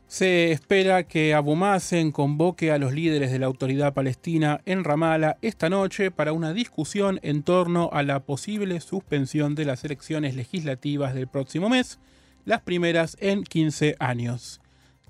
Se 0.08 0.52
espera 0.52 1.04
que 1.04 1.36
Abu 1.36 1.56
Mazen 1.56 2.12
convoque 2.12 2.72
a 2.72 2.80
los 2.80 2.94
líderes 2.94 3.32
de 3.32 3.38
la 3.38 3.46
autoridad 3.46 3.94
palestina 3.94 4.60
en 4.66 4.84
Ramallah 4.84 5.38
esta 5.44 5.70
noche 5.70 6.10
para 6.10 6.34
una 6.34 6.52
discusión 6.52 7.20
en 7.22 7.44
torno 7.44 7.92
a 7.94 8.02
la 8.02 8.22
posible 8.22 8.80
suspensión 8.80 9.54
de 9.54 9.66
las 9.66 9.84
elecciones 9.84 10.36
legislativas 10.36 11.14
del 11.14 11.28
próximo 11.28 11.70
mes, 11.70 12.00
las 12.50 12.62
primeras 12.62 13.16
en 13.20 13.44
15 13.44 13.96
años. 14.00 14.60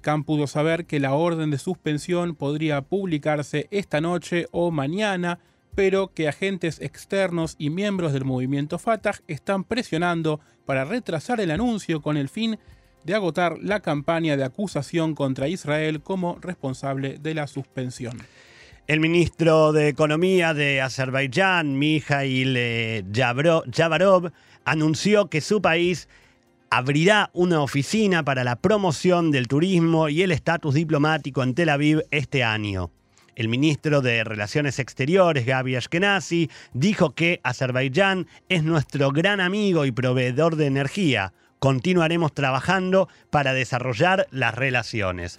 Khan 0.02 0.26
pudo 0.26 0.46
saber 0.46 0.86
que 0.86 1.00
la 1.00 1.14
orden 1.14 1.52
de 1.52 1.58
suspensión 1.58 2.36
podría 2.36 2.82
publicarse 2.82 3.70
esta 3.72 4.02
noche 4.02 4.48
o 4.52 4.72
mañana, 4.72 5.40
pero 5.74 6.14
que 6.14 6.28
agentes 6.28 6.82
externos 6.82 7.56
y 7.58 7.70
miembros 7.70 8.12
del 8.12 8.26
movimiento 8.26 8.78
Fatah 8.78 9.22
están 9.30 9.64
presionando 9.64 10.42
para 10.66 10.84
retrasar 10.84 11.40
el 11.40 11.52
anuncio 11.52 12.02
con 12.02 12.18
el 12.18 12.28
fin 12.28 12.60
de 13.06 13.16
agotar 13.16 13.58
la 13.62 13.80
campaña 13.80 14.36
de 14.36 14.44
acusación 14.44 15.16
contra 15.16 15.48
Israel 15.48 16.02
como 16.02 16.38
responsable 16.42 17.20
de 17.20 17.36
la 17.36 17.48
suspensión. 17.48 18.18
El 18.86 19.00
ministro 19.00 19.72
de 19.72 19.88
Economía 19.88 20.54
de 20.54 20.82
Azerbaiyán, 20.82 21.80
Mikhail 21.80 23.06
Javarov, 23.14 24.34
anunció 24.66 25.30
que 25.30 25.40
su 25.40 25.62
país 25.62 26.10
abrirá 26.70 27.30
una 27.34 27.62
oficina 27.62 28.24
para 28.24 28.44
la 28.44 28.56
promoción 28.56 29.32
del 29.32 29.48
turismo 29.48 30.10
y 30.10 30.22
el 30.22 30.32
estatus 30.32 30.76
diplomático 30.76 31.44
en 31.44 31.56
Tel 31.56 31.70
Aviv 31.70 32.04
este 32.12 32.44
año. 32.44 32.92
El 33.36 33.48
ministro 33.48 34.02
de 34.02 34.24
Relaciones 34.24 34.80
Exteriores, 34.80 35.46
Gaby 35.46 35.78
Ashkenazi, 35.78 36.50
dijo 36.74 37.12
que 37.16 37.40
Azerbaiyán 37.44 38.28
es 38.50 38.64
nuestro 38.64 39.12
gran 39.12 39.40
amigo 39.40 39.86
y 39.86 39.92
proveedor 39.92 40.58
de 40.58 40.66
energía. 40.66 41.34
Continuaremos 41.58 42.34
trabajando 42.34 43.08
para 43.30 43.54
desarrollar 43.54 44.28
las 44.32 44.56
relaciones. 44.56 45.38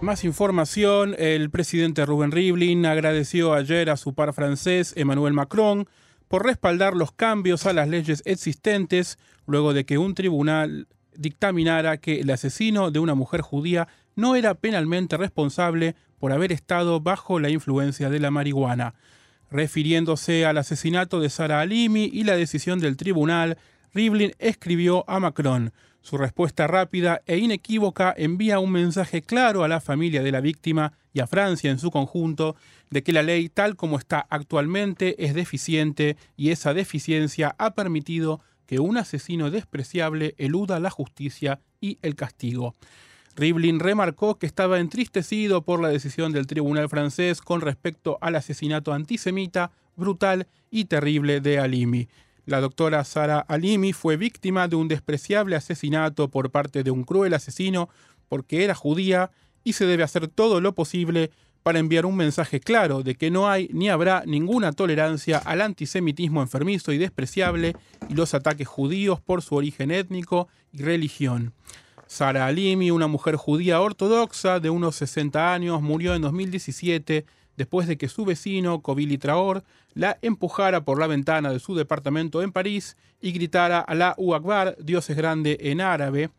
Más 0.00 0.24
información, 0.24 1.14
el 1.18 1.50
presidente 1.50 2.04
Rubén 2.06 2.32
Rivlin 2.32 2.86
agradeció 2.86 3.54
ayer 3.54 3.90
a 3.90 3.96
su 3.96 4.14
par 4.14 4.32
francés 4.32 4.94
Emmanuel 4.96 5.32
Macron 5.32 5.88
por 6.32 6.46
respaldar 6.46 6.96
los 6.96 7.12
cambios 7.12 7.66
a 7.66 7.74
las 7.74 7.88
leyes 7.88 8.22
existentes 8.24 9.18
luego 9.46 9.74
de 9.74 9.84
que 9.84 9.98
un 9.98 10.14
tribunal 10.14 10.88
dictaminara 11.14 11.98
que 11.98 12.20
el 12.20 12.30
asesino 12.30 12.90
de 12.90 13.00
una 13.00 13.14
mujer 13.14 13.42
judía 13.42 13.86
no 14.16 14.34
era 14.34 14.54
penalmente 14.54 15.18
responsable 15.18 15.94
por 16.18 16.32
haber 16.32 16.50
estado 16.50 17.00
bajo 17.00 17.38
la 17.38 17.50
influencia 17.50 18.08
de 18.08 18.18
la 18.18 18.30
marihuana. 18.30 18.94
Refiriéndose 19.50 20.46
al 20.46 20.56
asesinato 20.56 21.20
de 21.20 21.28
Sara 21.28 21.60
Alimi 21.60 22.04
y 22.10 22.24
la 22.24 22.34
decisión 22.34 22.80
del 22.80 22.96
tribunal, 22.96 23.58
Rivlin 23.94 24.32
escribió 24.38 25.04
a 25.08 25.20
Macron. 25.20 25.72
Su 26.00 26.16
respuesta 26.16 26.66
rápida 26.66 27.22
e 27.26 27.38
inequívoca 27.38 28.14
envía 28.16 28.58
un 28.58 28.72
mensaje 28.72 29.22
claro 29.22 29.62
a 29.62 29.68
la 29.68 29.80
familia 29.80 30.22
de 30.22 30.32
la 30.32 30.40
víctima 30.40 30.94
y 31.12 31.20
a 31.20 31.26
Francia 31.26 31.70
en 31.70 31.78
su 31.78 31.90
conjunto 31.90 32.56
de 32.90 33.02
que 33.02 33.12
la 33.12 33.22
ley 33.22 33.48
tal 33.48 33.76
como 33.76 33.98
está 33.98 34.26
actualmente 34.30 35.24
es 35.24 35.34
deficiente 35.34 36.16
y 36.36 36.50
esa 36.50 36.74
deficiencia 36.74 37.54
ha 37.58 37.74
permitido 37.74 38.40
que 38.66 38.80
un 38.80 38.96
asesino 38.96 39.50
despreciable 39.50 40.34
eluda 40.38 40.80
la 40.80 40.90
justicia 40.90 41.60
y 41.80 41.98
el 42.02 42.14
castigo. 42.16 42.74
Rivlin 43.36 43.78
remarcó 43.78 44.38
que 44.38 44.46
estaba 44.46 44.78
entristecido 44.78 45.62
por 45.62 45.80
la 45.80 45.88
decisión 45.88 46.32
del 46.32 46.46
tribunal 46.46 46.88
francés 46.88 47.40
con 47.40 47.60
respecto 47.60 48.18
al 48.20 48.36
asesinato 48.36 48.92
antisemita, 48.92 49.70
brutal 49.96 50.48
y 50.70 50.86
terrible 50.86 51.40
de 51.40 51.58
Alimi. 51.58 52.08
La 52.44 52.60
doctora 52.60 53.04
Sara 53.04 53.38
Alimi 53.38 53.92
fue 53.92 54.16
víctima 54.16 54.66
de 54.66 54.76
un 54.76 54.88
despreciable 54.88 55.54
asesinato 55.54 56.28
por 56.28 56.50
parte 56.50 56.82
de 56.82 56.90
un 56.90 57.04
cruel 57.04 57.34
asesino 57.34 57.88
porque 58.28 58.64
era 58.64 58.74
judía 58.74 59.30
y 59.62 59.74
se 59.74 59.86
debe 59.86 60.02
hacer 60.02 60.26
todo 60.26 60.60
lo 60.60 60.74
posible 60.74 61.30
para 61.62 61.78
enviar 61.78 62.06
un 62.06 62.16
mensaje 62.16 62.58
claro 62.58 63.04
de 63.04 63.14
que 63.14 63.30
no 63.30 63.48
hay 63.48 63.68
ni 63.72 63.88
habrá 63.88 64.24
ninguna 64.26 64.72
tolerancia 64.72 65.38
al 65.38 65.60
antisemitismo 65.60 66.42
enfermizo 66.42 66.92
y 66.92 66.98
despreciable 66.98 67.76
y 68.08 68.14
los 68.14 68.34
ataques 68.34 68.66
judíos 68.66 69.20
por 69.20 69.42
su 69.42 69.54
origen 69.54 69.92
étnico 69.92 70.48
y 70.72 70.82
religión. 70.82 71.52
Sara 72.08 72.46
Alimi, 72.46 72.90
una 72.90 73.06
mujer 73.06 73.36
judía 73.36 73.80
ortodoxa 73.80 74.60
de 74.60 74.70
unos 74.70 74.96
60 74.96 75.54
años, 75.54 75.80
murió 75.80 76.14
en 76.14 76.22
2017 76.22 77.24
después 77.56 77.86
de 77.86 77.96
que 77.96 78.08
su 78.08 78.24
vecino, 78.24 78.80
Kobili 78.80 79.18
Traor, 79.18 79.64
la 79.94 80.18
empujara 80.22 80.84
por 80.84 80.98
la 80.98 81.06
ventana 81.06 81.50
de 81.50 81.60
su 81.60 81.74
departamento 81.74 82.42
en 82.42 82.52
París 82.52 82.96
y 83.20 83.32
gritara 83.32 83.80
Alá 83.80 84.16
Akbar, 84.34 84.76
Dios 84.80 85.08
es 85.10 85.16
grande 85.16 85.58
en 85.60 85.80
árabe. 85.80 86.30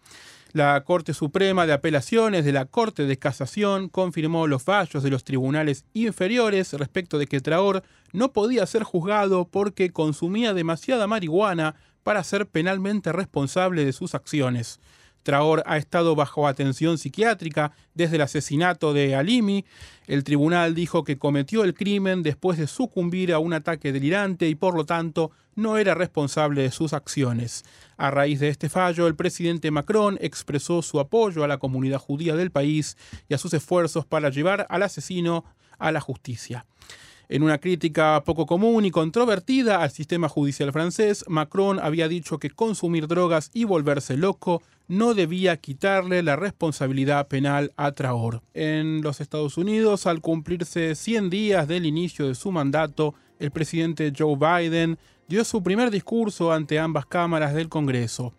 La 0.53 0.84
Corte 0.84 1.15
Suprema 1.15 1.65
de 1.65 1.74
Apelaciones 1.74 2.46
de 2.46 2.51
la 2.51 2.65
Corte 2.65 3.05
de 3.05 3.17
Casación 3.17 3.89
confirmó 3.89 4.46
los 4.46 4.62
fallos 4.62 5.01
de 5.01 5.10
los 5.10 5.24
tribunales 5.24 5.86
inferiores 5.93 6.74
respecto 6.74 7.17
de 7.17 7.25
que 7.25 7.41
Traor 7.41 7.82
no 8.12 8.32
podía 8.34 8.65
ser 8.67 8.84
juzgado 8.84 9.46
porque 9.46 9.91
consumía 9.91 10.53
demasiada 10.53 11.08
marihuana 11.08 11.75
para 12.03 12.24
ser 12.24 12.46
penalmente 12.46 13.12
responsable 13.12 13.84
de 13.84 13.93
sus 13.93 14.13
acciones. 14.13 14.79
Traor 15.24 15.63
ha 15.65 15.77
estado 15.77 16.15
bajo 16.15 16.48
atención 16.48 16.98
psiquiátrica 16.98 17.72
desde 17.94 18.18
el 18.18 18.22
asesinato 18.22 18.94
de 18.94 19.15
Alimi. 19.15 19.65
El 20.06 20.24
tribunal 20.24 20.75
dijo 20.75 21.03
que 21.03 21.18
cometió 21.18 21.63
el 21.63 21.74
crimen 21.74 22.22
después 22.24 22.58
de 22.58 22.68
sucumbir 22.68 23.34
a 23.34 23.39
un 23.39 23.53
ataque 23.53 23.92
delirante 23.92 24.48
y 24.48 24.56
por 24.56 24.75
lo 24.75 24.86
tanto 24.86 25.32
no 25.56 25.77
era 25.77 25.96
responsable 25.96 26.62
de 26.63 26.72
sus 26.72 26.94
acciones. 26.94 27.63
A 27.98 28.12
raíz 28.12 28.39
de 28.39 28.50
este 28.50 28.70
fallo, 28.70 29.08
el 29.08 29.15
presidente 29.15 29.72
Macron 29.72 30.18
expresó 30.22 30.82
su 30.82 31.00
apoyo 31.00 31.44
a 31.44 31.48
la 31.48 31.58
comunidad 31.58 32.00
judía 32.00 32.36
del 32.36 32.51
país 32.51 32.98
y 33.30 33.34
a 33.34 33.38
sus 33.38 33.53
esfuerzos 33.53 34.06
para 34.06 34.30
llevar 34.30 34.65
al 34.70 34.84
asesino 34.84 35.46
a 35.80 35.92
la 35.92 36.01
justicia. 36.01 36.65
En 37.30 37.42
una 37.42 37.58
crítica 37.58 38.22
poco 38.25 38.46
común 38.46 38.86
y 38.86 38.92
controvertida 38.92 39.82
al 39.82 39.92
sistema 39.92 40.27
judicial 40.27 40.72
francés, 40.74 41.24
Macron 41.27 41.80
había 41.80 42.08
dicho 42.08 42.38
que 42.38 42.50
consumir 42.50 43.08
drogas 43.08 43.50
y 43.53 43.63
volverse 43.63 44.18
loco 44.18 44.62
no 44.88 45.13
debía 45.13 45.58
quitarle 45.58 46.22
la 46.22 46.36
responsabilidad 46.36 47.27
penal 47.27 47.72
a 47.77 47.94
Traor. 47.94 48.42
En 48.53 49.01
los 49.01 49.22
Estados 49.22 49.58
Unidos, 49.58 50.06
al 50.06 50.20
cumplirse 50.20 50.96
100 50.96 51.30
días 51.30 51.68
del 51.68 51.86
inicio 51.86 52.27
de 52.27 52.36
su 52.36 52.51
mandato, 52.51 53.15
el 53.39 53.51
presidente 53.51 54.12
Joe 54.15 54.36
Biden 54.36 54.98
dio 55.27 55.46
su 55.46 55.63
primer 55.63 55.89
discurso 55.92 56.51
ante 56.51 56.77
ambas 56.77 57.06
cámaras 57.06 57.53
del 57.53 57.70
Congreso. 57.70 58.34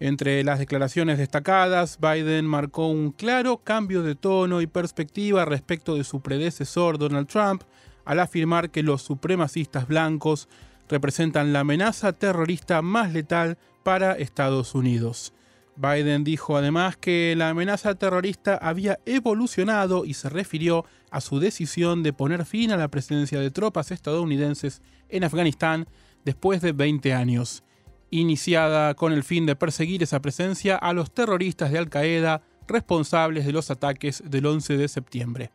Entre 0.00 0.42
las 0.42 0.58
declaraciones 0.58 1.18
destacadas, 1.18 1.98
Biden 2.00 2.46
marcó 2.46 2.88
un 2.88 3.12
claro 3.12 3.58
cambio 3.58 4.02
de 4.02 4.16
tono 4.16 4.60
y 4.60 4.66
perspectiva 4.66 5.44
respecto 5.44 5.94
de 5.94 6.02
su 6.02 6.20
predecesor 6.20 6.98
Donald 6.98 7.28
Trump, 7.28 7.62
al 8.04 8.20
afirmar 8.20 8.70
que 8.70 8.82
los 8.82 9.02
supremacistas 9.02 9.86
blancos 9.88 10.48
representan 10.88 11.52
la 11.52 11.60
amenaza 11.60 12.12
terrorista 12.12 12.82
más 12.82 13.12
letal 13.12 13.58
para 13.82 14.12
Estados 14.12 14.74
Unidos. 14.74 15.32
Biden 15.76 16.22
dijo 16.22 16.56
además 16.56 16.96
que 16.96 17.34
la 17.36 17.48
amenaza 17.48 17.94
terrorista 17.94 18.56
había 18.56 18.98
evolucionado 19.06 20.04
y 20.04 20.14
se 20.14 20.28
refirió 20.28 20.84
a 21.10 21.20
su 21.20 21.40
decisión 21.40 22.02
de 22.02 22.12
poner 22.12 22.44
fin 22.44 22.72
a 22.72 22.76
la 22.76 22.88
presencia 22.88 23.40
de 23.40 23.50
tropas 23.50 23.90
estadounidenses 23.90 24.82
en 25.08 25.24
Afganistán 25.24 25.88
después 26.24 26.60
de 26.60 26.72
20 26.72 27.14
años, 27.14 27.64
iniciada 28.10 28.94
con 28.94 29.12
el 29.12 29.24
fin 29.24 29.46
de 29.46 29.56
perseguir 29.56 30.02
esa 30.02 30.20
presencia 30.20 30.76
a 30.76 30.92
los 30.92 31.12
terroristas 31.12 31.72
de 31.72 31.78
Al 31.78 31.88
Qaeda 31.88 32.42
responsables 32.68 33.46
de 33.46 33.52
los 33.52 33.70
ataques 33.70 34.22
del 34.26 34.46
11 34.46 34.76
de 34.76 34.88
septiembre. 34.88 35.50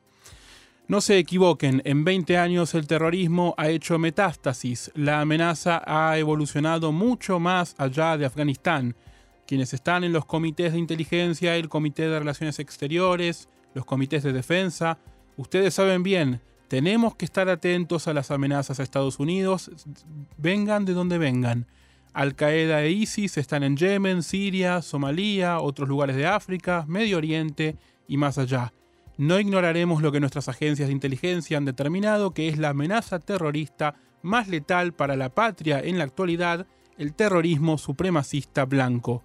No 0.90 1.02
se 1.02 1.18
equivoquen, 1.18 1.82
en 1.84 2.06
20 2.06 2.38
años 2.38 2.74
el 2.74 2.88
terrorismo 2.88 3.54
ha 3.58 3.68
hecho 3.68 4.00
metástasis, 4.00 4.90
la 4.96 5.20
amenaza 5.20 5.82
ha 5.86 6.18
evolucionado 6.18 6.94
mucho 6.94 7.42
más 7.42 7.76
allá 7.78 8.16
de 8.16 8.26
Afganistán. 8.26 8.96
Quienes 9.46 9.74
están 9.74 10.06
en 10.06 10.14
los 10.14 10.24
comités 10.24 10.72
de 10.72 10.80
inteligencia, 10.80 11.58
el 11.58 11.68
comité 11.68 12.08
de 12.08 12.18
relaciones 12.18 12.60
exteriores, 12.60 13.50
los 13.74 13.84
comités 13.84 14.24
de 14.24 14.32
defensa, 14.32 14.98
ustedes 15.36 15.74
saben 15.74 16.04
bien, 16.04 16.40
tenemos 16.70 17.16
que 17.16 17.26
estar 17.26 17.50
atentos 17.50 18.08
a 18.08 18.14
las 18.14 18.32
amenazas 18.32 18.80
a 18.80 18.84
Estados 18.84 19.20
Unidos, 19.20 19.70
vengan 20.38 20.86
de 20.86 20.94
donde 20.94 21.18
vengan. 21.18 21.68
Al 22.14 22.34
Qaeda 22.34 22.82
e 22.82 22.92
ISIS 22.92 23.38
están 23.38 23.64
en 23.64 23.76
Yemen, 23.76 24.24
Siria, 24.24 24.82
Somalia, 24.82 25.60
otros 25.60 25.90
lugares 25.90 26.16
de 26.16 26.28
África, 26.28 26.86
Medio 26.88 27.18
Oriente 27.18 27.76
y 28.08 28.16
más 28.16 28.38
allá. 28.38 28.72
No 29.18 29.40
ignoraremos 29.40 30.04
lo 30.04 30.12
que 30.12 30.20
nuestras 30.20 30.48
agencias 30.48 30.88
de 30.88 30.94
inteligencia 30.94 31.58
han 31.58 31.66
determinado 31.66 32.32
que 32.32 32.48
es 32.50 32.60
la 32.60 32.70
amenaza 32.70 33.20
terrorista 33.20 33.96
más 34.22 34.48
letal 34.48 34.94
para 34.94 35.16
la 35.16 35.30
patria 35.30 35.80
en 35.80 35.98
la 35.98 36.04
actualidad, 36.04 36.68
el 37.00 37.14
terrorismo 37.14 37.80
supremacista 37.80 38.66
blanco. 38.66 39.24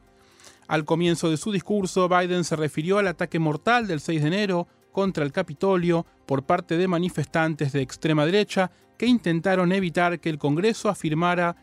Al 0.67 0.87
comienzo 0.87 1.29
de 1.29 1.37
su 1.37 1.53
discurso, 1.53 2.09
Biden 2.09 2.45
se 2.45 2.57
refirió 2.57 2.99
al 2.99 3.09
ataque 3.09 3.39
mortal 3.39 3.87
del 3.87 4.01
6 4.01 4.23
de 4.23 4.29
enero 4.29 4.69
contra 4.93 5.25
el 5.25 5.33
Capitolio 5.33 6.07
por 6.25 6.45
parte 6.45 6.79
de 6.79 6.89
manifestantes 6.89 7.73
de 7.73 7.83
extrema 7.83 8.25
derecha 8.25 8.71
que 8.97 9.07
intentaron 9.07 9.73
evitar 9.73 10.21
que 10.21 10.31
el 10.31 10.39
Congreso 10.39 10.89
afirmara 10.89 11.57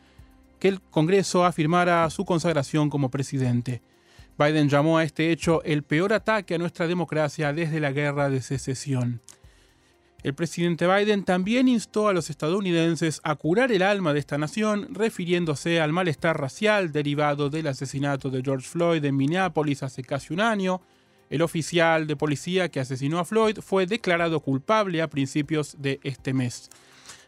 que 0.59 0.67
el 0.67 0.81
Congreso 0.81 1.45
afirmara 1.45 2.07
su 2.09 2.25
consagración 2.25 2.89
como 2.89 3.09
presidente. 3.09 3.81
Biden 4.39 4.69
llamó 4.69 4.97
a 4.97 5.03
este 5.03 5.31
hecho 5.31 5.61
el 5.65 5.83
peor 5.83 6.13
ataque 6.13 6.55
a 6.55 6.57
nuestra 6.57 6.87
democracia 6.87 7.51
desde 7.51 7.81
la 7.81 7.91
guerra 7.91 8.29
de 8.29 8.41
secesión. 8.41 9.19
El 10.23 10.33
presidente 10.33 10.87
Biden 10.87 11.25
también 11.25 11.67
instó 11.67 12.07
a 12.07 12.13
los 12.13 12.29
estadounidenses 12.29 13.19
a 13.25 13.35
curar 13.35 13.69
el 13.73 13.81
alma 13.81 14.13
de 14.13 14.19
esta 14.19 14.37
nación, 14.37 14.87
refiriéndose 14.93 15.81
al 15.81 15.91
malestar 15.91 16.39
racial 16.39 16.93
derivado 16.93 17.49
del 17.49 17.67
asesinato 17.67 18.29
de 18.29 18.41
George 18.41 18.65
Floyd 18.65 19.03
en 19.03 19.17
Minneapolis 19.17 19.83
hace 19.83 20.03
casi 20.03 20.33
un 20.33 20.39
año. 20.39 20.81
El 21.29 21.41
oficial 21.41 22.07
de 22.07 22.15
policía 22.15 22.69
que 22.69 22.79
asesinó 22.79 23.19
a 23.19 23.25
Floyd 23.25 23.59
fue 23.59 23.87
declarado 23.87 24.39
culpable 24.39 25.01
a 25.01 25.09
principios 25.09 25.75
de 25.79 25.99
este 26.03 26.33
mes. 26.33 26.69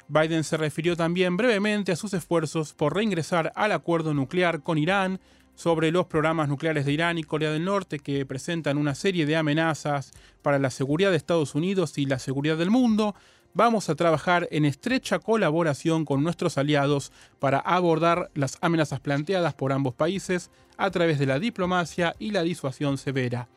Biden 0.08 0.46
se 0.46 0.56
refirió 0.58 0.96
también 0.96 1.36
brevemente 1.36 1.92
a 1.92 1.98
sus 1.98 2.14
esfuerzos 2.14 2.74
por 2.74 2.96
reingresar 2.96 3.52
al 3.56 3.74
acuerdo 3.74 4.14
nuclear 4.14 4.62
con 4.62 4.78
Irán, 4.78 5.20
sobre 5.56 5.92
los 5.92 6.08
programas 6.08 6.50
nucleares 6.50 6.86
de 6.86 6.92
Irán 6.94 7.18
y 7.18 7.24
Corea 7.24 7.52
del 7.52 7.66
Norte 7.66 8.00
que 8.00 8.26
presentan 8.26 8.78
una 8.78 8.96
serie 8.96 9.26
de 9.26 9.36
amenazas 9.36 10.12
para 10.42 10.60
la 10.60 10.70
seguridad 10.70 11.12
de 11.12 11.18
Estados 11.18 11.56
Unidos 11.56 11.98
y 11.98 12.06
la 12.06 12.20
seguridad 12.20 12.58
del 12.58 12.72
mundo, 12.72 13.16
vamos 13.54 13.90
a 13.90 13.96
trabajar 13.96 14.48
en 14.52 14.66
estrecha 14.66 15.20
colaboración 15.20 16.06
con 16.06 16.24
nuestros 16.24 16.58
aliados 16.58 17.12
para 17.40 17.60
abordar 17.60 18.32
las 18.34 18.58
amenazas 18.62 19.00
planteadas 19.00 19.54
por 19.54 19.74
ambos 19.74 19.94
países 19.94 20.50
a 20.78 20.90
través 20.90 21.20
de 21.20 21.26
la 21.26 21.40
diplomacia 21.40 22.16
y 22.18 22.32
la 22.32 22.44
disuasión 22.44 22.98
severa. 22.98 23.50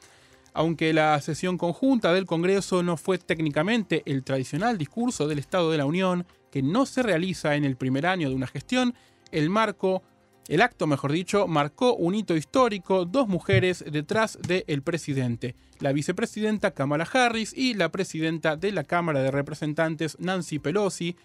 Aunque 0.53 0.93
la 0.93 1.21
sesión 1.21 1.59
conjunta 1.59 2.13
del 2.13 2.27
Congreso 2.27 2.83
no 2.83 2.97
fue 2.97 3.19
técnicamente 3.19 4.03
el 4.07 4.23
tradicional 4.23 4.79
discurso 4.79 5.27
del 5.27 5.41
Estado 5.41 5.71
de 5.71 5.79
la 5.79 5.87
Unión, 5.87 6.27
que 6.53 6.63
no 6.63 6.87
se 6.87 7.03
realiza 7.03 7.57
en 7.57 7.65
el 7.65 7.77
primer 7.77 8.07
año 8.07 8.29
de 8.29 8.37
una 8.37 8.47
gestión, 8.47 8.95
el 9.33 9.51
marco 9.51 10.05
el 10.49 10.61
acto, 10.61 10.87
mejor 10.87 11.13
dicho, 11.13 11.47
marcó 11.47 11.95
un 11.95 12.15
hito 12.15 12.37
histórico, 12.37 13.07
dos 13.07 13.29
mujeres 13.29 13.85
detrás 13.91 14.39
del 14.47 14.83
presidente, 14.83 15.55
la 15.81 15.93
vicepresidenta 15.93 16.73
Kamala 16.73 17.09
Harris 17.11 17.53
y 17.57 17.75
la 17.75 17.91
presidenta 17.91 18.57
de 18.57 18.73
la 18.73 18.85
Cámara 18.85 19.23
de 19.23 19.31
Representantes 19.31 20.17
Nancy 20.21 20.59
Pelosi. 20.59 21.17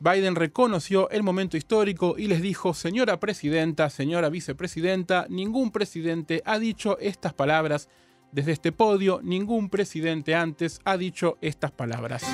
Biden 0.00 0.36
reconoció 0.36 1.10
el 1.10 1.22
momento 1.22 1.56
histórico 1.56 2.16
y 2.18 2.26
les 2.26 2.42
dijo, 2.42 2.74
señora 2.74 3.18
presidenta, 3.18 3.90
señora 3.90 4.28
vicepresidenta, 4.28 5.26
ningún 5.28 5.70
presidente 5.70 6.42
ha 6.44 6.58
dicho 6.58 6.98
estas 6.98 7.34
palabras 7.34 7.88
desde 8.32 8.52
este 8.52 8.72
podio, 8.72 9.20
ningún 9.22 9.70
presidente 9.70 10.34
antes 10.34 10.80
ha 10.84 10.96
dicho 10.96 11.38
estas 11.40 11.70
palabras. 11.70 12.24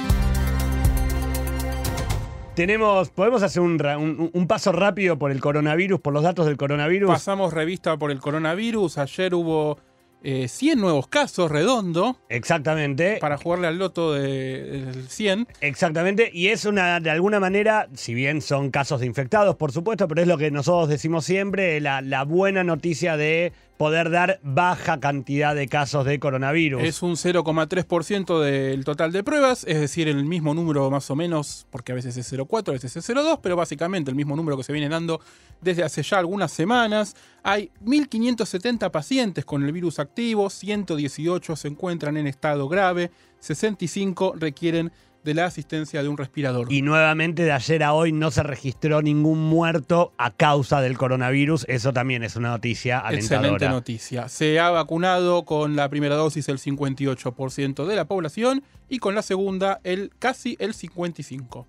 Tenemos, 2.54 3.10
podemos 3.10 3.42
hacer 3.42 3.60
un, 3.62 4.46
paso 4.46 4.70
rápido 4.70 5.18
por 5.18 5.32
el 5.32 5.40
coronavirus, 5.40 6.00
por 6.00 6.12
los 6.12 6.22
datos 6.22 6.46
del 6.46 6.56
coronavirus. 6.56 7.10
Pasamos 7.10 7.52
revista 7.52 7.96
por 7.96 8.12
el 8.12 8.20
coronavirus. 8.20 8.98
Ayer 8.98 9.34
hubo 9.34 9.80
100 10.22 10.48
eh, 10.60 10.76
nuevos 10.76 11.08
casos, 11.08 11.50
redondo. 11.50 12.16
Exactamente. 12.28 13.18
Para 13.20 13.38
jugarle 13.38 13.66
al 13.66 13.78
loto 13.78 14.12
del 14.12 15.08
100. 15.08 15.48
Exactamente. 15.62 16.30
Y 16.32 16.48
es 16.48 16.64
una, 16.64 17.00
de 17.00 17.10
alguna 17.10 17.40
manera, 17.40 17.88
si 17.94 18.14
bien 18.14 18.40
son 18.40 18.70
casos 18.70 19.00
de 19.00 19.06
infectados, 19.06 19.56
por 19.56 19.72
supuesto, 19.72 20.06
pero 20.06 20.22
es 20.22 20.28
lo 20.28 20.38
que 20.38 20.52
nosotros 20.52 20.88
decimos 20.88 21.24
siempre, 21.24 21.80
la 21.80 22.22
buena 22.22 22.62
noticia 22.62 23.16
de 23.16 23.52
poder 23.76 24.10
dar 24.10 24.38
baja 24.42 25.00
cantidad 25.00 25.54
de 25.54 25.66
casos 25.68 26.04
de 26.04 26.18
coronavirus. 26.20 26.82
Es 26.82 27.02
un 27.02 27.12
0,3% 27.12 28.40
del 28.40 28.84
total 28.84 29.12
de 29.12 29.24
pruebas, 29.24 29.64
es 29.66 29.80
decir, 29.80 30.08
el 30.08 30.24
mismo 30.24 30.54
número 30.54 30.90
más 30.90 31.10
o 31.10 31.16
menos, 31.16 31.66
porque 31.70 31.92
a 31.92 31.94
veces 31.94 32.16
es 32.16 32.32
0,4, 32.32 32.68
a 32.68 32.72
veces 32.72 32.96
es 32.96 33.08
0,2, 33.08 33.40
pero 33.42 33.56
básicamente 33.56 34.10
el 34.10 34.16
mismo 34.16 34.36
número 34.36 34.56
que 34.56 34.62
se 34.62 34.72
viene 34.72 34.88
dando 34.88 35.20
desde 35.60 35.82
hace 35.82 36.02
ya 36.02 36.18
algunas 36.18 36.52
semanas. 36.52 37.16
Hay 37.42 37.70
1.570 37.84 38.90
pacientes 38.90 39.44
con 39.44 39.64
el 39.64 39.72
virus 39.72 39.98
activo, 39.98 40.50
118 40.50 41.56
se 41.56 41.68
encuentran 41.68 42.16
en 42.16 42.26
estado 42.26 42.68
grave, 42.68 43.10
65 43.40 44.34
requieren 44.38 44.92
de 45.24 45.34
la 45.34 45.46
asistencia 45.46 46.02
de 46.02 46.08
un 46.08 46.16
respirador. 46.16 46.70
Y 46.72 46.82
nuevamente 46.82 47.42
de 47.44 47.52
ayer 47.52 47.82
a 47.82 47.94
hoy 47.94 48.12
no 48.12 48.30
se 48.30 48.42
registró 48.42 49.02
ningún 49.02 49.40
muerto 49.40 50.12
a 50.18 50.30
causa 50.30 50.80
del 50.80 50.98
coronavirus. 50.98 51.64
Eso 51.68 51.92
también 51.92 52.22
es 52.22 52.36
una 52.36 52.50
noticia 52.50 52.98
alentadora. 52.98 53.48
Excelente 53.48 53.68
noticia. 53.68 54.28
Se 54.28 54.60
ha 54.60 54.70
vacunado 54.70 55.44
con 55.44 55.76
la 55.76 55.88
primera 55.88 56.14
dosis 56.14 56.48
el 56.48 56.58
58% 56.58 57.86
de 57.86 57.96
la 57.96 58.04
población 58.04 58.62
y 58.88 58.98
con 58.98 59.14
la 59.14 59.22
segunda 59.22 59.80
el 59.82 60.10
casi 60.18 60.56
el 60.60 60.74
55%. 60.74 61.66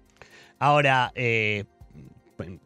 Ahora, 0.60 1.12
eh, 1.16 1.66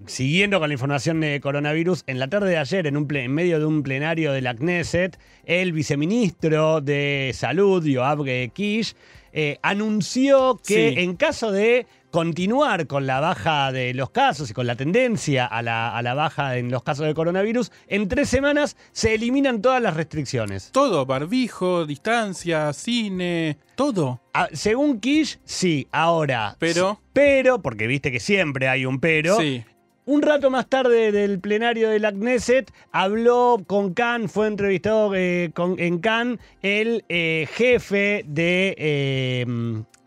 siguiendo 0.06 0.60
con 0.60 0.70
la 0.70 0.74
información 0.74 1.20
de 1.20 1.40
coronavirus, 1.40 2.04
en 2.08 2.20
la 2.20 2.28
tarde 2.28 2.50
de 2.50 2.58
ayer, 2.58 2.88
en, 2.88 2.98
un 2.98 3.08
en 3.16 3.34
medio 3.34 3.60
de 3.60 3.66
un 3.66 3.84
plenario 3.84 4.32
de 4.32 4.42
la 4.42 4.56
Knesset, 4.56 5.20
el 5.46 5.72
viceministro 5.72 6.82
de 6.82 7.32
Salud, 7.34 7.84
Yoav 7.86 8.24
Kish, 8.54 8.96
eh, 9.34 9.60
anunció 9.62 10.60
que 10.66 11.02
en 11.02 11.16
caso 11.16 11.52
de 11.52 11.88
continuar 12.12 12.88
con 12.88 13.06
la 13.06 13.20
baja 13.20 13.72
de 13.72 13.94
los 13.94 14.10
casos 14.10 14.50
y 14.50 14.54
con 14.54 14.68
la 14.68 14.76
tendencia 14.76 15.46
a 15.46 15.62
la, 15.62 16.14
baja 16.16 16.58
en 16.58 16.72
los 16.72 16.84
casos 16.84 17.06
de 17.06 17.14
coronavirus, 17.14 17.72
en 17.88 18.08
tres 18.08 18.30
semanas 18.30 18.76
se 18.92 19.14
eliminan 19.14 19.62
todas 19.62 19.82
las 19.82 19.96
restricciones. 19.96 20.72
Todo, 20.72 21.06
barbijo, 21.06 21.86
distancia, 21.86 22.74
cine, 22.74 23.58
todo. 23.76 24.22
Ah, 24.34 24.48
según 24.54 25.00
Kish, 25.00 25.40
sí, 25.44 25.88
ahora. 25.92 26.56
Pero. 26.60 27.00
Pero, 27.14 27.62
porque 27.62 27.88
viste 27.88 28.12
que 28.12 28.20
siempre 28.20 28.68
hay 28.68 28.86
un 28.86 29.00
pero. 29.00 29.38
Sí. 29.38 29.64
Un 30.10 30.24
rato 30.24 30.50
más 30.50 30.68
tarde 30.68 31.12
del 31.12 31.40
plenario 31.40 31.92
de 31.92 32.00
la 32.00 32.12
Knesset, 32.12 32.74
habló 32.92 33.64
con 33.68 33.94
Khan, 33.94 34.28
fue 34.28 34.48
entrevistado 34.48 35.14
eh, 35.14 35.52
en 35.56 36.00
Khan 36.00 36.40
el 36.64 37.06
eh, 37.10 37.48
jefe 37.54 38.26
de, 38.26 38.74
eh, 38.80 39.46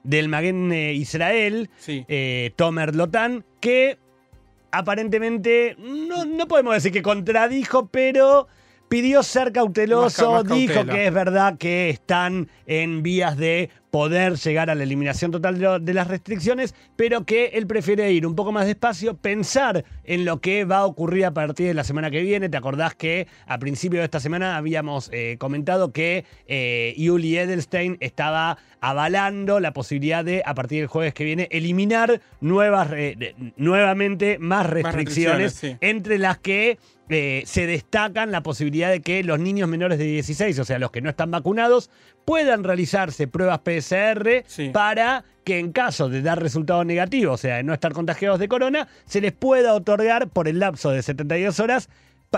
del 0.02 0.28
Maguen 0.28 0.72
Israel, 0.72 1.70
Tomer 2.56 2.96
Lotan, 2.96 3.44
que 3.60 3.96
aparentemente, 4.72 5.76
no, 5.78 6.24
no 6.24 6.48
podemos 6.48 6.74
decir 6.74 6.90
que 6.90 7.02
contradijo, 7.02 7.86
pero 7.86 8.48
pidió 8.88 9.22
ser 9.22 9.52
cauteloso, 9.52 10.42
dijo 10.42 10.84
que 10.84 11.06
es 11.06 11.14
verdad 11.14 11.58
que 11.58 11.90
están 11.90 12.48
en 12.66 13.04
vías 13.04 13.36
de 13.36 13.70
poder 13.92 14.36
llegar 14.36 14.70
a 14.70 14.74
la 14.74 14.84
eliminación 14.84 15.30
total 15.32 15.84
de, 15.84 15.92
las 15.92 16.08
restricciones, 16.08 16.74
pero 16.96 17.26
que 17.26 17.48
él 17.48 17.66
prefiere 17.66 18.10
ir 18.10 18.26
un 18.26 18.34
poco 18.34 18.50
más 18.50 18.64
despacio, 18.64 19.18
pensar 19.18 19.84
en 20.04 20.24
lo 20.24 20.40
que 20.40 20.64
va 20.64 20.78
a 20.78 20.86
ocurrir 20.86 21.26
a 21.26 21.34
partir 21.34 21.66
de 21.66 21.74
la 21.74 21.84
semana 21.84 22.10
que 22.10 22.22
viene. 22.22 22.48
¿Te 22.48 22.56
acordás 22.56 22.94
que 22.94 23.26
a 23.46 23.58
principio 23.58 23.98
de 23.98 24.06
esta 24.06 24.18
semana 24.18 24.56
habíamos 24.56 25.10
eh, 25.12 25.36
comentado 25.38 25.92
que 25.92 26.24
eh, 26.46 26.94
Yuli 26.96 27.36
Edelstein 27.36 27.98
estaba 28.00 28.56
avalando 28.80 29.60
la 29.60 29.74
posibilidad 29.74 30.24
de, 30.24 30.42
a 30.46 30.54
partir 30.54 30.78
del 30.78 30.88
jueves 30.88 31.12
que 31.12 31.24
viene, 31.24 31.48
eliminar 31.50 32.22
nuevas, 32.40 32.88
nuevamente 33.56 34.38
más 34.38 34.70
restricciones, 34.70 35.62
entre 35.82 36.16
las 36.16 36.38
que 36.38 36.78
eh, 37.12 37.42
se 37.46 37.66
destacan 37.66 38.30
la 38.30 38.42
posibilidad 38.42 38.90
de 38.90 39.00
que 39.00 39.22
los 39.22 39.38
niños 39.38 39.68
menores 39.68 39.98
de 39.98 40.04
16, 40.04 40.58
o 40.58 40.64
sea, 40.64 40.78
los 40.78 40.90
que 40.90 41.00
no 41.00 41.10
están 41.10 41.30
vacunados, 41.30 41.90
puedan 42.24 42.64
realizarse 42.64 43.28
pruebas 43.28 43.60
PCR 43.60 44.44
para 44.72 45.24
que 45.44 45.58
en 45.58 45.72
caso 45.72 46.08
de 46.08 46.22
dar 46.22 46.40
resultados 46.40 46.86
negativos, 46.86 47.34
o 47.34 47.36
sea, 47.38 47.56
de 47.56 47.64
no 47.64 47.74
estar 47.74 47.92
contagiados 47.92 48.38
de 48.38 48.48
corona, 48.48 48.88
se 49.06 49.20
les 49.20 49.32
pueda 49.32 49.74
otorgar 49.74 50.28
por 50.28 50.48
el 50.48 50.58
lapso 50.58 50.90
de 50.90 51.02
72 51.02 51.60
horas 51.60 51.88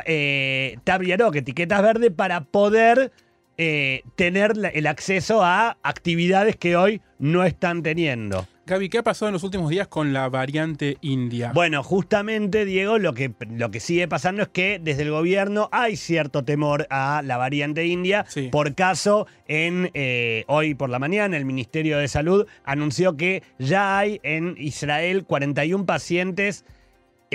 eh, 0.07 0.79
que 0.85 1.39
etiquetas 1.39 1.83
verdes, 1.83 2.11
para 2.11 2.41
poder 2.43 3.13
eh, 3.57 4.03
tener 4.17 4.55
el 4.73 4.87
acceso 4.87 5.45
a 5.45 5.77
actividades 5.83 6.57
que 6.57 6.77
hoy 6.77 7.01
no 7.19 7.45
están 7.45 7.83
teniendo. 7.83 8.47
Gaby, 8.67 8.89
¿qué 8.89 8.97
ha 8.97 9.03
pasado 9.03 9.29
en 9.29 9.35
los 9.35 9.43
últimos 9.43 9.69
días 9.69 9.89
con 9.89 10.15
la 10.15 10.27
variante 10.31 10.97
india? 11.03 11.53
Bueno, 11.53 11.83
justamente, 11.83 12.65
Diego, 12.65 12.97
lo 12.97 13.13
que, 13.13 13.31
lo 13.51 13.71
que 13.71 13.79
sigue 13.79 14.09
pasando 14.09 14.41
es 14.41 14.49
que 14.49 14.81
desde 14.83 15.03
el 15.03 15.11
gobierno 15.11 15.69
hay 15.71 15.97
cierto 15.97 16.45
temor 16.45 16.87
a 16.89 17.21
la 17.23 17.37
variante 17.37 17.85
india. 17.85 18.25
Por 18.51 18.75
caso, 18.75 19.27
en 19.49 19.91
eh, 19.93 20.45
hoy 20.47 20.75
por 20.75 20.89
la 20.89 20.99
mañana, 20.99 21.37
el 21.37 21.45
Ministerio 21.45 21.99
de 21.99 22.09
Salud 22.09 22.47
anunció 22.65 23.19
que 23.19 23.43
ya 23.59 23.99
hay 23.99 24.19
en 24.23 24.55
Israel 24.57 25.25
41 25.27 25.85
pacientes 25.85 26.65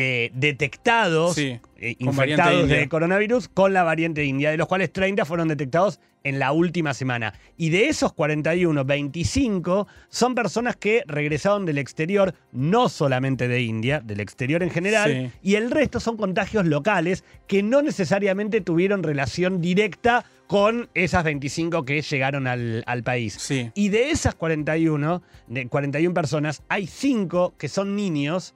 eh, 0.01 0.31
detectados, 0.33 1.37
eh, 1.37 1.59
infectados 1.99 2.69
de 2.69 2.87
coronavirus 2.87 3.49
con 3.49 3.73
la 3.73 3.83
variante 3.83 4.23
india, 4.23 4.49
de 4.49 4.55
los 4.55 4.65
cuales 4.65 4.93
30 4.93 5.25
fueron 5.25 5.49
detectados 5.49 5.99
en 6.23 6.39
la 6.39 6.53
última 6.53 6.93
semana. 6.93 7.33
Y 7.57 7.69
de 7.69 7.89
esos 7.89 8.13
41, 8.13 8.85
25 8.85 9.87
son 10.07 10.35
personas 10.35 10.77
que 10.77 11.03
regresaron 11.05 11.65
del 11.65 11.79
exterior, 11.79 12.33
no 12.53 12.87
solamente 12.87 13.49
de 13.49 13.61
India, 13.61 13.99
del 13.99 14.21
exterior 14.21 14.63
en 14.63 14.69
general, 14.69 15.33
y 15.43 15.55
el 15.55 15.69
resto 15.69 15.99
son 15.99 16.15
contagios 16.15 16.65
locales 16.65 17.25
que 17.45 17.61
no 17.61 17.81
necesariamente 17.81 18.61
tuvieron 18.61 19.03
relación 19.03 19.59
directa 19.59 20.23
con 20.47 20.87
esas 20.93 21.25
25 21.25 21.83
que 21.83 22.01
llegaron 22.01 22.47
al, 22.47 23.03
país. 23.03 23.51
Y 23.75 23.89
de 23.89 24.11
esas 24.11 24.33
41, 24.33 25.21
de 25.47 25.67
41 25.67 26.13
personas, 26.13 26.63
hay 26.69 26.87
5 26.87 27.55
que 27.57 27.67
son 27.67 27.97
niños 27.97 28.55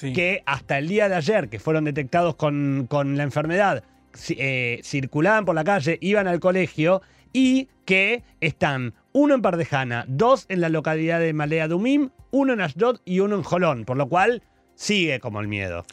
que 0.00 0.42
hasta 0.46 0.78
el 0.78 0.88
día 0.88 1.08
de 1.08 1.16
ayer, 1.16 1.48
que 1.48 1.58
fueron 1.58 1.84
detectados 1.84 2.36
con, 2.36 2.86
con 2.88 3.16
la 3.16 3.22
enfermedad, 3.22 3.84
eh, 4.30 4.80
circulaban 4.82 5.44
por 5.44 5.54
la 5.54 5.64
calle, 5.64 5.98
iban 6.00 6.28
al 6.28 6.40
colegio 6.40 7.02
y 7.32 7.68
que 7.84 8.22
están 8.40 8.94
uno 9.12 9.34
en 9.34 9.42
Pardejana, 9.42 10.04
dos 10.08 10.46
en 10.48 10.60
la 10.60 10.68
localidad 10.68 11.20
de 11.20 11.32
Malea 11.32 11.68
Dumim, 11.68 12.10
uno 12.30 12.52
en 12.52 12.60
Ashdod 12.60 13.00
y 13.04 13.20
uno 13.20 13.36
en 13.36 13.42
Jolón, 13.42 13.84
por 13.84 13.96
lo 13.96 14.08
cual 14.08 14.42
sigue 14.74 15.20
como 15.20 15.40
el 15.40 15.48
miedo. 15.48 15.84